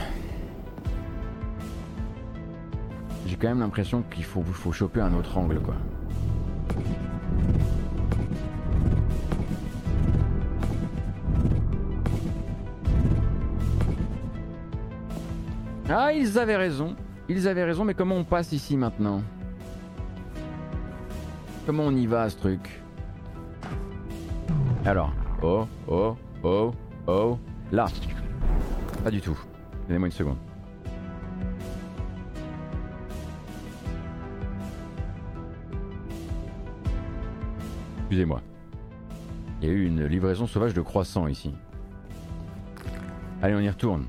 J'ai 3.29 3.37
quand 3.37 3.47
même 3.47 3.61
l'impression 3.61 4.03
qu'il 4.11 4.25
faut, 4.25 4.43
faut 4.43 4.73
choper 4.73 5.01
un 5.01 5.15
autre 5.15 5.39
angle, 5.39 5.61
quoi. 5.61 5.77
Ah, 15.89 16.13
ils 16.13 16.37
avaient 16.41 16.57
raison. 16.57 16.97
Ils 17.29 17.47
avaient 17.47 17.63
raison, 17.63 17.85
mais 17.85 17.95
comment 17.95 18.17
on 18.17 18.25
passe 18.25 18.51
ici 18.51 18.77
maintenant? 18.77 19.23
Comment 21.67 21.85
on 21.85 21.95
y 21.95 22.07
va 22.09 22.29
ce 22.29 22.37
truc? 22.37 22.83
Alors, 24.85 25.13
oh, 25.41 25.69
oh, 25.87 26.17
oh, 26.43 26.73
oh, 27.07 27.39
là. 27.73 27.87
Pas 29.03 29.11
du 29.11 29.21
tout. 29.21 29.39
Donnez-moi 29.89 30.07
une 30.07 30.13
seconde. 30.13 30.37
Excusez-moi. 38.01 38.43
Il 39.61 39.69
y 39.69 39.71
a 39.71 39.75
eu 39.75 39.87
une 39.87 40.05
livraison 40.05 40.47
sauvage 40.47 40.75
de 40.75 40.83
croissants 40.83 41.27
ici. 41.27 41.55
Allez, 43.41 43.55
on 43.55 43.61
y 43.61 43.69
retourne. 43.69 44.07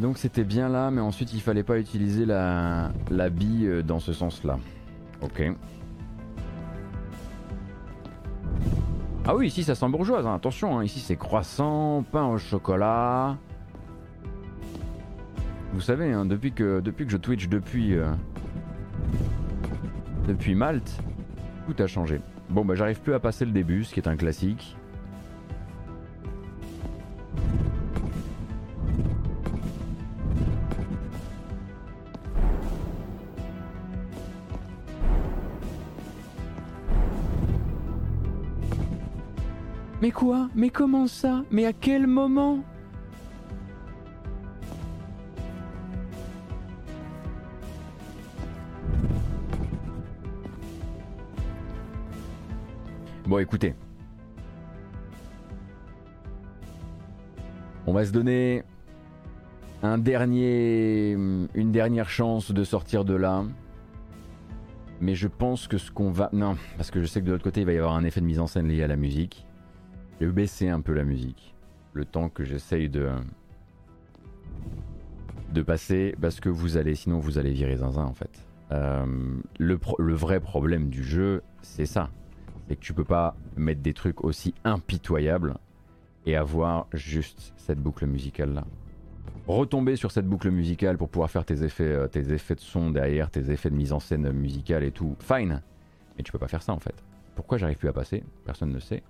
Donc 0.00 0.18
c'était 0.18 0.44
bien 0.44 0.68
là, 0.68 0.90
mais 0.90 1.00
ensuite 1.00 1.32
il 1.32 1.40
fallait 1.40 1.62
pas 1.62 1.78
utiliser 1.78 2.26
la, 2.26 2.90
bille 3.30 3.66
euh, 3.66 3.82
dans 3.82 4.00
ce 4.00 4.12
sens-là. 4.12 4.58
Ok. 5.22 5.42
Ah 9.26 9.34
oui, 9.34 9.46
ici 9.46 9.64
ça 9.64 9.74
sent 9.74 9.88
bourgeoise, 9.88 10.26
hein. 10.26 10.34
attention, 10.34 10.78
hein. 10.78 10.84
ici 10.84 11.00
c'est 11.00 11.16
croissant, 11.16 12.04
pain 12.10 12.26
au 12.26 12.38
chocolat. 12.38 13.38
Vous 15.72 15.80
savez, 15.80 16.12
hein, 16.12 16.24
depuis, 16.24 16.52
que, 16.52 16.80
depuis 16.80 17.06
que 17.06 17.10
je 17.10 17.16
Twitch 17.16 17.48
depuis, 17.48 17.96
euh, 17.96 18.10
depuis 20.28 20.54
Malte, 20.54 21.00
tout 21.66 21.82
a 21.82 21.86
changé. 21.86 22.20
Bon 22.50 22.64
bah 22.64 22.74
j'arrive 22.74 23.00
plus 23.00 23.14
à 23.14 23.20
passer 23.20 23.44
le 23.44 23.50
début, 23.50 23.84
ce 23.84 23.94
qui 23.94 24.00
est 24.00 24.08
un 24.08 24.16
classique. 24.16 24.76
Mais 40.54 40.70
comment 40.70 41.06
ça? 41.06 41.44
Mais 41.50 41.66
à 41.66 41.72
quel 41.72 42.06
moment? 42.06 42.60
Bon 53.26 53.38
écoutez. 53.38 53.74
On 57.86 57.92
va 57.92 58.04
se 58.04 58.12
donner 58.12 58.62
un 59.82 59.98
dernier, 59.98 61.12
une 61.12 61.72
dernière 61.72 62.08
chance 62.08 62.50
de 62.50 62.64
sortir 62.64 63.04
de 63.04 63.14
là. 63.14 63.44
Mais 65.00 65.14
je 65.14 65.28
pense 65.28 65.68
que 65.68 65.76
ce 65.76 65.90
qu'on 65.90 66.10
va... 66.10 66.30
Non, 66.32 66.56
parce 66.78 66.90
que 66.90 67.00
je 67.00 67.06
sais 67.06 67.20
que 67.20 67.26
de 67.26 67.32
l'autre 67.32 67.44
côté, 67.44 67.60
il 67.60 67.66
va 67.66 67.72
y 67.72 67.78
avoir 67.78 67.94
un 67.94 68.04
effet 68.04 68.20
de 68.20 68.26
mise 68.26 68.40
en 68.40 68.46
scène 68.46 68.68
lié 68.68 68.82
à 68.82 68.86
la 68.86 68.96
musique. 68.96 69.46
Je 70.20 70.26
vais 70.26 70.32
baisser 70.32 70.68
un 70.68 70.80
peu 70.80 70.92
la 70.92 71.04
musique. 71.04 71.54
Le 71.92 72.04
temps 72.04 72.28
que 72.28 72.44
j'essaye 72.44 72.88
de... 72.88 73.10
de 75.52 75.62
passer, 75.62 76.14
parce 76.20 76.40
que 76.40 76.48
vous 76.48 76.76
allez... 76.76 76.94
Sinon, 76.94 77.18
vous 77.18 77.38
allez 77.38 77.52
virer 77.52 77.76
zinzin, 77.76 78.04
en 78.04 78.14
fait. 78.14 78.46
Euh, 78.72 79.36
le, 79.58 79.78
le 79.98 80.14
vrai 80.14 80.40
problème 80.40 80.88
du 80.88 81.04
jeu, 81.04 81.42
c'est 81.62 81.86
ça. 81.86 82.10
C'est 82.68 82.76
que 82.76 82.80
tu 82.80 82.94
peux 82.94 83.04
pas 83.04 83.36
mettre 83.56 83.82
des 83.82 83.92
trucs 83.92 84.24
aussi 84.24 84.54
impitoyables 84.64 85.56
et 86.26 86.36
avoir 86.36 86.86
juste 86.94 87.52
cette 87.56 87.78
boucle 87.78 88.06
musicale 88.06 88.54
là 88.54 88.64
retomber 89.46 89.96
sur 89.96 90.10
cette 90.10 90.26
boucle 90.26 90.50
musicale 90.50 90.96
pour 90.96 91.08
pouvoir 91.08 91.30
faire 91.30 91.44
tes 91.44 91.64
effets, 91.64 91.84
euh, 91.84 92.08
tes 92.08 92.32
effets 92.32 92.54
de 92.54 92.60
son 92.60 92.90
derrière, 92.90 93.30
tes 93.30 93.50
effets 93.50 93.70
de 93.70 93.74
mise 93.74 93.92
en 93.92 94.00
scène 94.00 94.30
musicale 94.32 94.84
et 94.84 94.90
tout, 94.90 95.16
fine. 95.20 95.62
Mais 96.16 96.22
tu 96.22 96.32
peux 96.32 96.38
pas 96.38 96.48
faire 96.48 96.62
ça 96.62 96.72
en 96.72 96.78
fait. 96.78 96.94
Pourquoi 97.34 97.58
j'arrive 97.58 97.76
plus 97.76 97.88
à 97.88 97.92
passer? 97.92 98.22
Personne 98.44 98.72
ne 98.72 98.78
sait. 98.78 99.02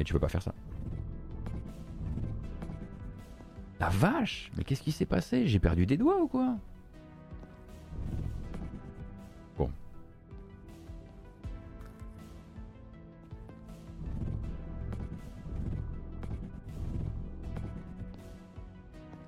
Mais 0.00 0.04
tu 0.04 0.14
peux 0.14 0.18
pas 0.18 0.30
faire 0.30 0.40
ça. 0.40 0.54
La 3.78 3.90
vache! 3.90 4.50
Mais 4.56 4.64
qu'est-ce 4.64 4.80
qui 4.80 4.92
s'est 4.92 5.04
passé? 5.04 5.46
J'ai 5.46 5.58
perdu 5.58 5.84
des 5.84 5.98
doigts 5.98 6.22
ou 6.22 6.26
quoi? 6.26 6.56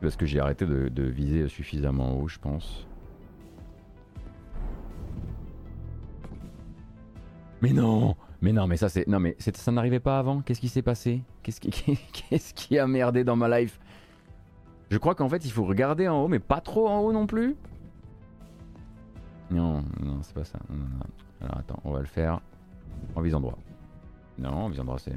Parce 0.00 0.16
que 0.16 0.24
j'ai 0.24 0.40
arrêté 0.40 0.64
de, 0.64 1.02
viser 1.02 1.48
suffisamment 1.48 2.18
haut, 2.18 2.28
je 2.28 2.38
pense. 2.38 2.88
Mais 7.60 7.74
non 7.74 8.16
Mais 8.42 8.52
non, 8.52 8.66
mais 8.66 8.76
ça 8.76 8.88
c'est... 8.88 9.06
Non 9.06 9.20
mais 9.20 9.36
ça 9.38 9.70
n'arrivait 9.70 10.00
pas 10.00 10.18
avant? 10.18 10.42
Qu'est-ce 10.42 10.60
qui 10.60 10.68
s'est 10.68 10.82
passé? 10.82 11.22
Qu'est-ce 11.42 12.52
qui... 12.54 12.78
A 12.78 12.86
merdé 12.88 13.22
dans 13.22 13.36
ma 13.36 13.60
life? 13.60 13.78
Je 14.90 14.98
crois 14.98 15.14
qu'en 15.14 15.28
fait 15.28 15.44
il 15.44 15.52
faut 15.52 15.64
regarder 15.64 16.08
en 16.08 16.24
haut, 16.24 16.28
mais 16.28 16.40
pas 16.40 16.60
trop 16.60 16.88
en 16.88 16.98
haut 16.98 17.12
non 17.12 17.26
plus. 17.26 17.54
Non, 19.50 19.84
non, 20.02 20.18
c'est 20.22 20.34
pas 20.34 20.44
ça. 20.44 20.58
Alors 21.40 21.58
attends, 21.58 21.80
on 21.84 21.92
va 21.92 22.00
le 22.00 22.06
faire 22.06 22.40
en 23.14 23.20
visant 23.20 23.40
droit. 23.40 23.58
Non, 24.38 24.50
en 24.50 24.68
visant 24.68 24.84
droit 24.84 24.98
c'est... 24.98 25.16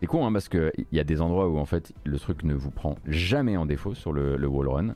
C'est 0.00 0.06
con 0.06 0.26
hein, 0.26 0.32
parce 0.32 0.48
qu'il 0.48 0.86
y 0.90 1.00
a 1.00 1.04
des 1.04 1.20
endroits 1.20 1.48
où 1.48 1.58
en 1.58 1.64
fait 1.64 1.92
le 2.04 2.18
truc 2.18 2.44
ne 2.44 2.54
vous 2.54 2.70
prend 2.70 2.96
jamais 3.06 3.56
en 3.56 3.66
défaut 3.66 3.94
sur 3.94 4.12
le, 4.12 4.36
le 4.36 4.46
wall 4.46 4.68
run. 4.68 4.94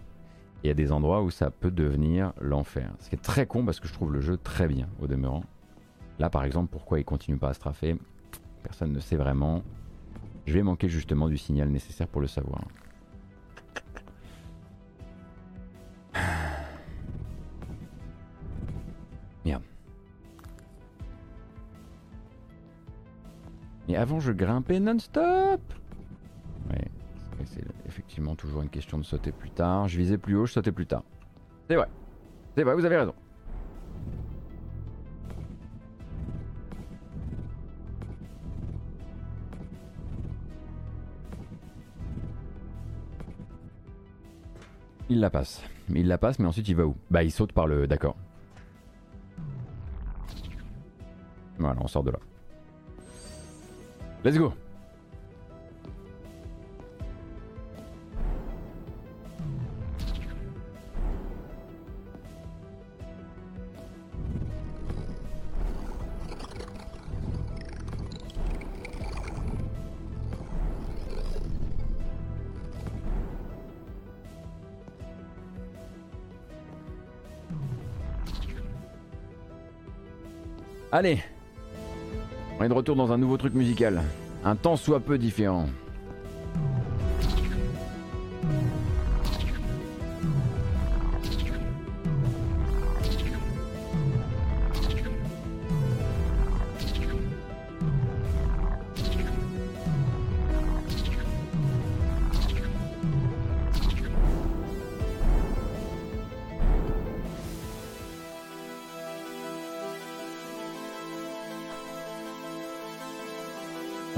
Il 0.63 0.69
y 0.69 0.71
a 0.71 0.75
des 0.75 0.91
endroits 0.93 1.23
où 1.23 1.31
ça 1.31 1.51
peut 1.51 1.71
devenir 1.71 2.33
l'enfer. 2.41 2.93
Ce 3.01 3.09
qui 3.09 3.17
est 3.17 3.23
très 3.23 3.47
con 3.47 3.65
parce 3.65 3.81
que 3.81 3.89
je 3.89 3.93
trouve 3.93 4.13
le 4.13 4.21
jeu 4.21 4.37
très 4.37 4.69
bien 4.69 4.89
au 5.01 5.07
demeurant. 5.07 5.45
Là 6.19 6.31
par 6.31 6.45
exemple 6.45 6.69
pourquoi 6.71 6.99
il 6.99 7.05
continue 7.05 7.37
pas 7.37 7.51
à 7.51 7.55
se 7.55 7.61
trafer, 7.61 7.97
personne 8.63 8.93
ne 8.93 9.01
sait 9.01 9.17
vraiment. 9.17 9.63
Je 10.47 10.55
vais 10.55 10.63
manquer 10.63 10.89
justement 10.89 11.29
du 11.29 11.37
signal 11.39 11.69
nécessaire 11.69 12.09
pour 12.09 12.21
le 12.21 12.29
savoir. 12.29 12.63
Merde. 19.45 19.63
Et 23.89 23.97
avant, 23.97 24.21
je 24.21 24.33
grimpais 24.33 24.81
non-stop. 24.81 25.61
Ouais, 26.71 26.91
c'est 27.45 27.65
effectivement 27.87 28.35
toujours 28.37 28.63
une 28.63 28.69
question 28.69 28.99
de 28.99 29.05
sauter 29.05 29.33
plus 29.33 29.51
tard. 29.51 29.89
Je 29.89 29.99
visais 29.99 30.19
plus 30.19 30.37
haut, 30.37 30.47
je 30.47 30.53
sautais 30.53 30.73
plus 30.73 30.87
tard. 30.87 31.03
C'est 31.69 31.77
vrai. 31.77 31.89
C'est 32.55 32.63
vrai, 32.63 32.75
vous 32.75 32.85
avez 32.85 32.97
raison. 32.97 33.15
Il 45.17 45.21
la 45.21 45.31
passe. 45.31 45.63
Il 45.95 46.09
la 46.09 46.19
passe, 46.19 46.39
mais 46.39 46.45
ensuite 46.45 46.69
il 46.69 46.77
va 46.77 46.85
où? 46.85 46.95
Bah 47.11 47.25
il 47.25 47.33
saute 47.33 47.51
par 47.51 47.67
le... 47.67 47.87
D'accord. 47.87 48.17
Voilà, 51.59 51.81
on 51.81 51.87
sort 51.87 52.05
de 52.05 52.11
là. 52.11 52.19
Let's 54.23 54.37
go 54.37 54.53
Allez 80.97 81.19
on 82.59 82.65
est 82.65 82.71
de 82.71 82.73
retour 82.73 82.97
dans 82.97 83.13
un 83.13 83.19
nouveau 83.19 83.37
truc 83.37 83.53
musical. 83.53 84.03
Un 84.43 84.57
temps 84.57 84.77
soit 84.77 85.01
peu 85.01 85.19
différent. 85.19 85.67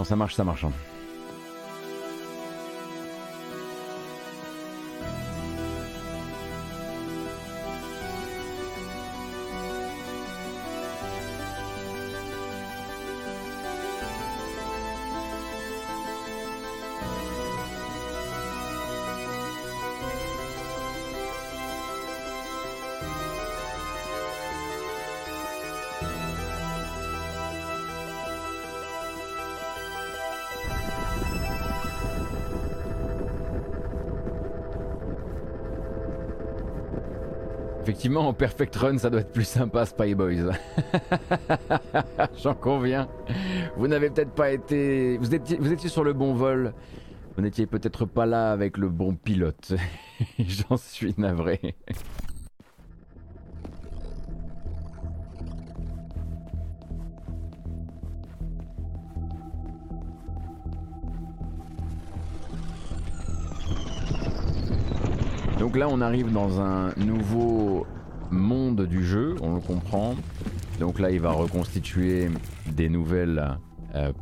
Ça 0.04 0.16
marche, 0.16 0.34
ça 0.34 0.44
marche. 0.44 0.64
Hein. 0.64 0.72
Effectivement, 37.98 38.28
en 38.28 38.32
Perfect 38.32 38.76
Run, 38.76 38.98
ça 38.98 39.10
doit 39.10 39.22
être 39.22 39.32
plus 39.32 39.42
sympa, 39.42 39.84
Spy 39.84 40.14
Boys. 40.14 40.52
J'en 42.40 42.54
conviens. 42.54 43.08
Vous 43.76 43.88
n'avez 43.88 44.08
peut-être 44.08 44.30
pas 44.30 44.52
été. 44.52 45.18
Vous 45.18 45.34
étiez, 45.34 45.56
vous 45.56 45.72
étiez 45.72 45.88
sur 45.88 46.04
le 46.04 46.12
bon 46.12 46.32
vol. 46.32 46.74
Vous 47.34 47.42
n'étiez 47.42 47.66
peut-être 47.66 48.04
pas 48.04 48.24
là 48.24 48.52
avec 48.52 48.78
le 48.78 48.88
bon 48.88 49.16
pilote. 49.16 49.74
J'en 50.38 50.76
suis 50.76 51.12
navré. 51.18 51.74
Là, 65.78 65.88
on 65.88 66.00
arrive 66.00 66.32
dans 66.32 66.60
un 66.60 66.92
nouveau 66.96 67.86
monde 68.30 68.84
du 68.86 69.04
jeu, 69.04 69.36
on 69.40 69.54
le 69.54 69.60
comprend. 69.60 70.14
Donc 70.80 70.98
là, 70.98 71.10
il 71.10 71.20
va 71.20 71.30
reconstituer 71.30 72.28
des 72.66 72.88
nouvelles 72.88 73.58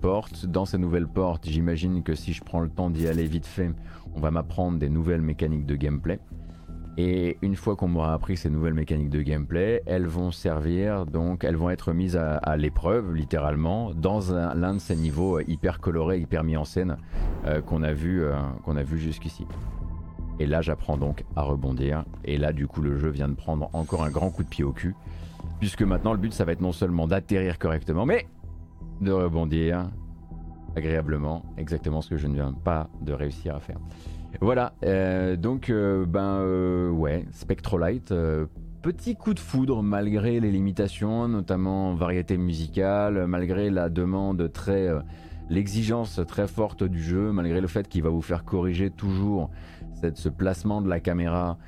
portes. 0.01 0.47
Dans 0.47 0.65
ces 0.65 0.79
nouvelles 0.79 1.09
portes, 1.09 1.49
j'imagine 1.49 2.03
que 2.03 2.15
si 2.15 2.33
je 2.33 2.45
prends 2.45 2.61
le 2.61 2.69
temps 2.69 2.91
d'y 2.91 3.09
aller 3.09 3.25
vite 3.25 3.47
fait, 3.47 3.71
on 4.15 4.21
va 4.21 4.31
m'apprendre 4.31 4.79
des 4.79 4.91
nouvelles 4.91 5.23
mécaniques 5.23 5.67
de 5.67 5.77
gameplay. 5.77 6.21
Et 6.99 7.37
une 7.43 7.57
fois 7.57 7.77
qu'on 7.77 7.89
m'aura 7.89 8.15
appris 8.15 8.39
ces 8.39 8.49
nouvelles 8.49 8.75
mécaniques 8.75 9.11
de 9.11 9.21
gameplay, 9.21 9.83
elles 9.85 10.07
vont 10.07 10.31
servir, 10.31 11.05
donc 11.05 11.45
elles 11.45 11.57
vont 11.57 11.69
être 11.69 11.93
mises 11.93 12.17
à, 12.17 12.57
l'épreuve, 12.57 13.15
littéralement, 13.15 13.93
dans 13.95 14.21
l'un 14.55 14.75
de 14.75 14.79
ces 14.79 14.97
niveaux 14.97 15.41
hyper 15.41 15.81
colorés, 15.81 16.21
hyper 16.21 16.43
mis 16.43 16.57
en 16.57 16.65
scène 16.65 16.97
euh, 17.45 17.61
qu'on 17.61 17.83
a 17.83 17.93
vu, 17.93 18.23
euh, 18.23 18.35
qu'on 18.65 18.77
a 18.77 18.83
vu 18.83 18.99
jusqu'ici. 18.99 19.47
Et 20.39 20.47
là, 20.47 20.63
j'apprends 20.63 20.97
donc 20.97 21.25
à 21.35 21.43
rebondir. 21.43 22.05
Et 22.25 22.37
là, 22.37 22.53
du 22.53 22.67
coup, 22.67 22.83
le 22.83 22.99
jeu 22.99 23.09
vient 23.09 23.29
de 23.29 23.35
prendre 23.35 23.71
encore 23.73 24.05
un 24.05 24.11
grand 24.11 24.31
coup 24.31 24.43
de 24.43 24.49
pied 24.49 24.65
au 24.65 24.73
cul. 24.73 24.95
Puisque 25.61 25.83
maintenant, 25.83 26.13
le 26.13 26.19
but, 26.19 26.33
ça 26.33 26.45
va 26.45 26.53
être 26.53 26.61
non 26.61 26.73
seulement 26.73 27.07
d'atterrir 27.07 27.59
correctement, 27.59 28.05
mais 28.05 28.27
de 29.01 29.13
rebondir 29.13 29.91
agréablement. 30.77 31.43
Exactement 31.57 32.03
ce 32.03 32.11
que 32.11 32.17
je 32.17 32.27
ne 32.27 32.35
viens 32.35 32.53
pas 32.53 32.89
de 33.01 33.13
réussir 33.13 33.57
à 33.57 33.61
faire. 33.61 33.79
Voilà, 34.41 34.75
euh, 34.85 35.37
donc 35.37 35.71
euh, 35.71 36.05
ben 36.05 36.41
euh, 36.41 36.91
ouais, 36.91 37.25
Spectrolight, 37.33 38.13
petit 38.83 39.17
coup 39.17 39.33
de 39.33 39.41
foudre 39.41 39.83
malgré 39.83 40.41
les 40.41 40.51
limitations, 40.51 41.27
notamment 41.29 41.95
variété 41.95 42.37
musicale, 42.37 43.27
malgré 43.27 43.71
la 43.71 43.89
demande 43.89 44.53
très, 44.53 44.89
l'exigence 45.49 46.21
très 46.29 46.47
forte 46.47 46.85
du 46.85 47.03
jeu, 47.03 47.33
malgré 47.33 47.61
le 47.61 47.67
fait 47.67 47.89
qu'il 47.89 48.03
va 48.03 48.11
vous 48.11 48.21
faire 48.21 48.45
corriger 48.45 48.91
toujours 48.91 49.51
cette, 50.07 50.17
ce 50.19 50.29
placement 50.29 50.81
de 50.81 50.89
la 50.89 51.01
caméra. 51.01 51.59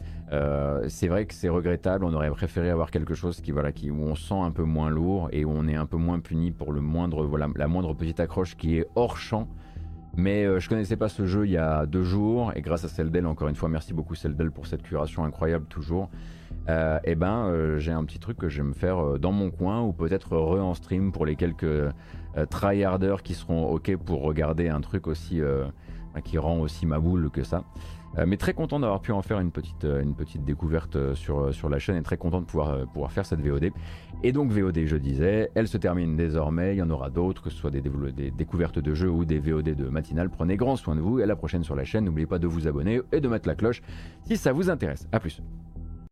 c'est 0.89 1.09
vrai 1.09 1.26
que 1.26 1.34
c'est 1.34 1.49
regrettable, 1.49 2.05
on 2.05 2.12
aurait 2.12 2.30
préféré 2.30 2.70
avoir 2.70 2.91
quelque 2.91 3.14
chose 3.14 3.41
qui, 3.41 3.51
voilà, 3.51 3.72
qui, 3.72 3.91
où 3.91 4.03
on 4.03 4.14
sent 4.14 4.41
un 4.41 4.51
peu 4.51 4.64
moins 4.64 4.91
lourd 4.91 5.28
et 5.32 5.45
où 5.45 5.51
on 5.51 5.66
est 5.66 5.74
un 5.74 5.86
peu 5.86 5.97
moins 5.97 6.20
puni 6.20 6.51
pour 6.51 6.72
le 6.72 6.80
moindre, 6.80 7.24
voilà, 7.24 7.49
la 7.57 7.66
moindre 7.66 7.95
petite 7.95 8.20
accroche 8.20 8.57
qui 8.57 8.76
est 8.78 8.86
hors 8.95 9.16
champ 9.16 9.49
mais 10.18 10.45
euh, 10.45 10.59
je 10.59 10.68
connaissais 10.68 10.97
pas 10.97 11.09
ce 11.09 11.26
jeu 11.26 11.47
il 11.47 11.53
y 11.53 11.57
a 11.57 11.86
deux 11.86 12.03
jours 12.03 12.53
et 12.57 12.61
grâce 12.61 12.84
à 12.84 12.89
Celdel, 12.89 13.24
encore 13.24 13.47
une 13.47 13.55
fois, 13.55 13.68
merci 13.68 13.95
beaucoup 13.95 14.16
Celdel 14.16 14.51
pour 14.51 14.66
cette 14.66 14.82
curation 14.82 15.24
incroyable 15.24 15.66
toujours. 15.66 16.11
et 16.66 16.70
euh, 16.70 16.99
eh 17.05 17.14
ben 17.14 17.47
euh, 17.47 17.78
j'ai 17.78 17.93
un 17.93 18.05
petit 18.05 18.18
truc 18.18 18.36
que 18.36 18.49
je 18.49 18.61
vais 18.61 18.68
me 18.68 18.74
faire 18.74 19.18
dans 19.20 19.30
mon 19.30 19.51
coin 19.51 19.80
ou 19.80 19.93
peut-être 19.93 20.36
re 20.36 20.61
en 20.61 20.74
stream 20.74 21.12
pour 21.12 21.24
les 21.24 21.36
quelques 21.36 21.93
tryharders 22.51 23.22
qui 23.22 23.34
seront 23.34 23.68
ok 23.68 23.97
pour 23.97 24.22
regarder 24.22 24.68
un 24.68 24.80
truc 24.80 25.07
aussi 25.07 25.41
qui 26.24 26.36
rend 26.36 26.59
aussi 26.59 26.84
ma 26.84 26.99
boule 26.99 27.30
que 27.30 27.45
ça. 27.45 27.62
Euh, 28.17 28.25
mais 28.27 28.37
très 28.37 28.55
content 28.55 28.81
d'avoir 28.81 29.01
pu 29.01 29.13
en 29.13 29.23
faire 29.23 29.39
une 29.41 29.51
petite, 29.51 29.85
euh, 29.85 30.05
découverte 30.47 30.97
euh, 30.97 31.15
sur, 31.15 31.69
la 31.69 31.79
chaîne 31.79 31.97
et 31.97 32.03
très 32.03 32.17
content 32.17 32.41
de 32.41 32.47
pouvoir, 32.47 32.87
pouvoir 32.89 33.13
faire 33.13 33.27
cette 33.27 33.41
VOD. 33.41 33.71
Et 34.23 34.33
donc 34.33 34.51
VOD, 34.51 34.87
je 34.87 34.97
disais, 34.97 35.51
elle 35.55 35.69
se 35.69 35.77
termine 35.77 36.17
désormais, 36.17 36.75
il 36.75 36.79
y 36.79 36.83
en 36.83 36.91
aura 36.91 37.11
d'autres, 37.11 37.43
que 37.43 37.51
ce 37.51 37.57
soit 37.57 37.71
des, 37.71 37.83
des, 37.83 38.31
découvertes 38.31 38.79
de 38.79 38.95
jeux 38.95 39.11
ou 39.11 39.25
des 39.25 39.39
VOD 39.39 39.75
de 39.75 39.89
matinale. 39.89 40.31
Prenez 40.31 40.57
grand 40.57 40.77
soin 40.77 40.97
de 40.97 41.01
vous 41.01 41.21
et 41.21 41.23
à 41.23 41.27
la 41.27 41.37
prochaine 41.37 41.63
sur 41.63 41.77
la 41.77 41.85
chaîne. 41.85 42.05
N'oubliez 42.05 42.27
pas 42.27 42.39
de 42.39 42.47
vous 42.47 42.67
abonner 42.67 43.01
et 43.13 43.21
de 43.21 43.29
mettre 43.29 43.49
la 43.49 43.55
cloche 43.55 43.83
si 44.25 44.37
ça 44.37 44.53
vous 44.53 44.71
intéresse. 44.71 45.07
A 45.13 45.21
plus 45.21 45.41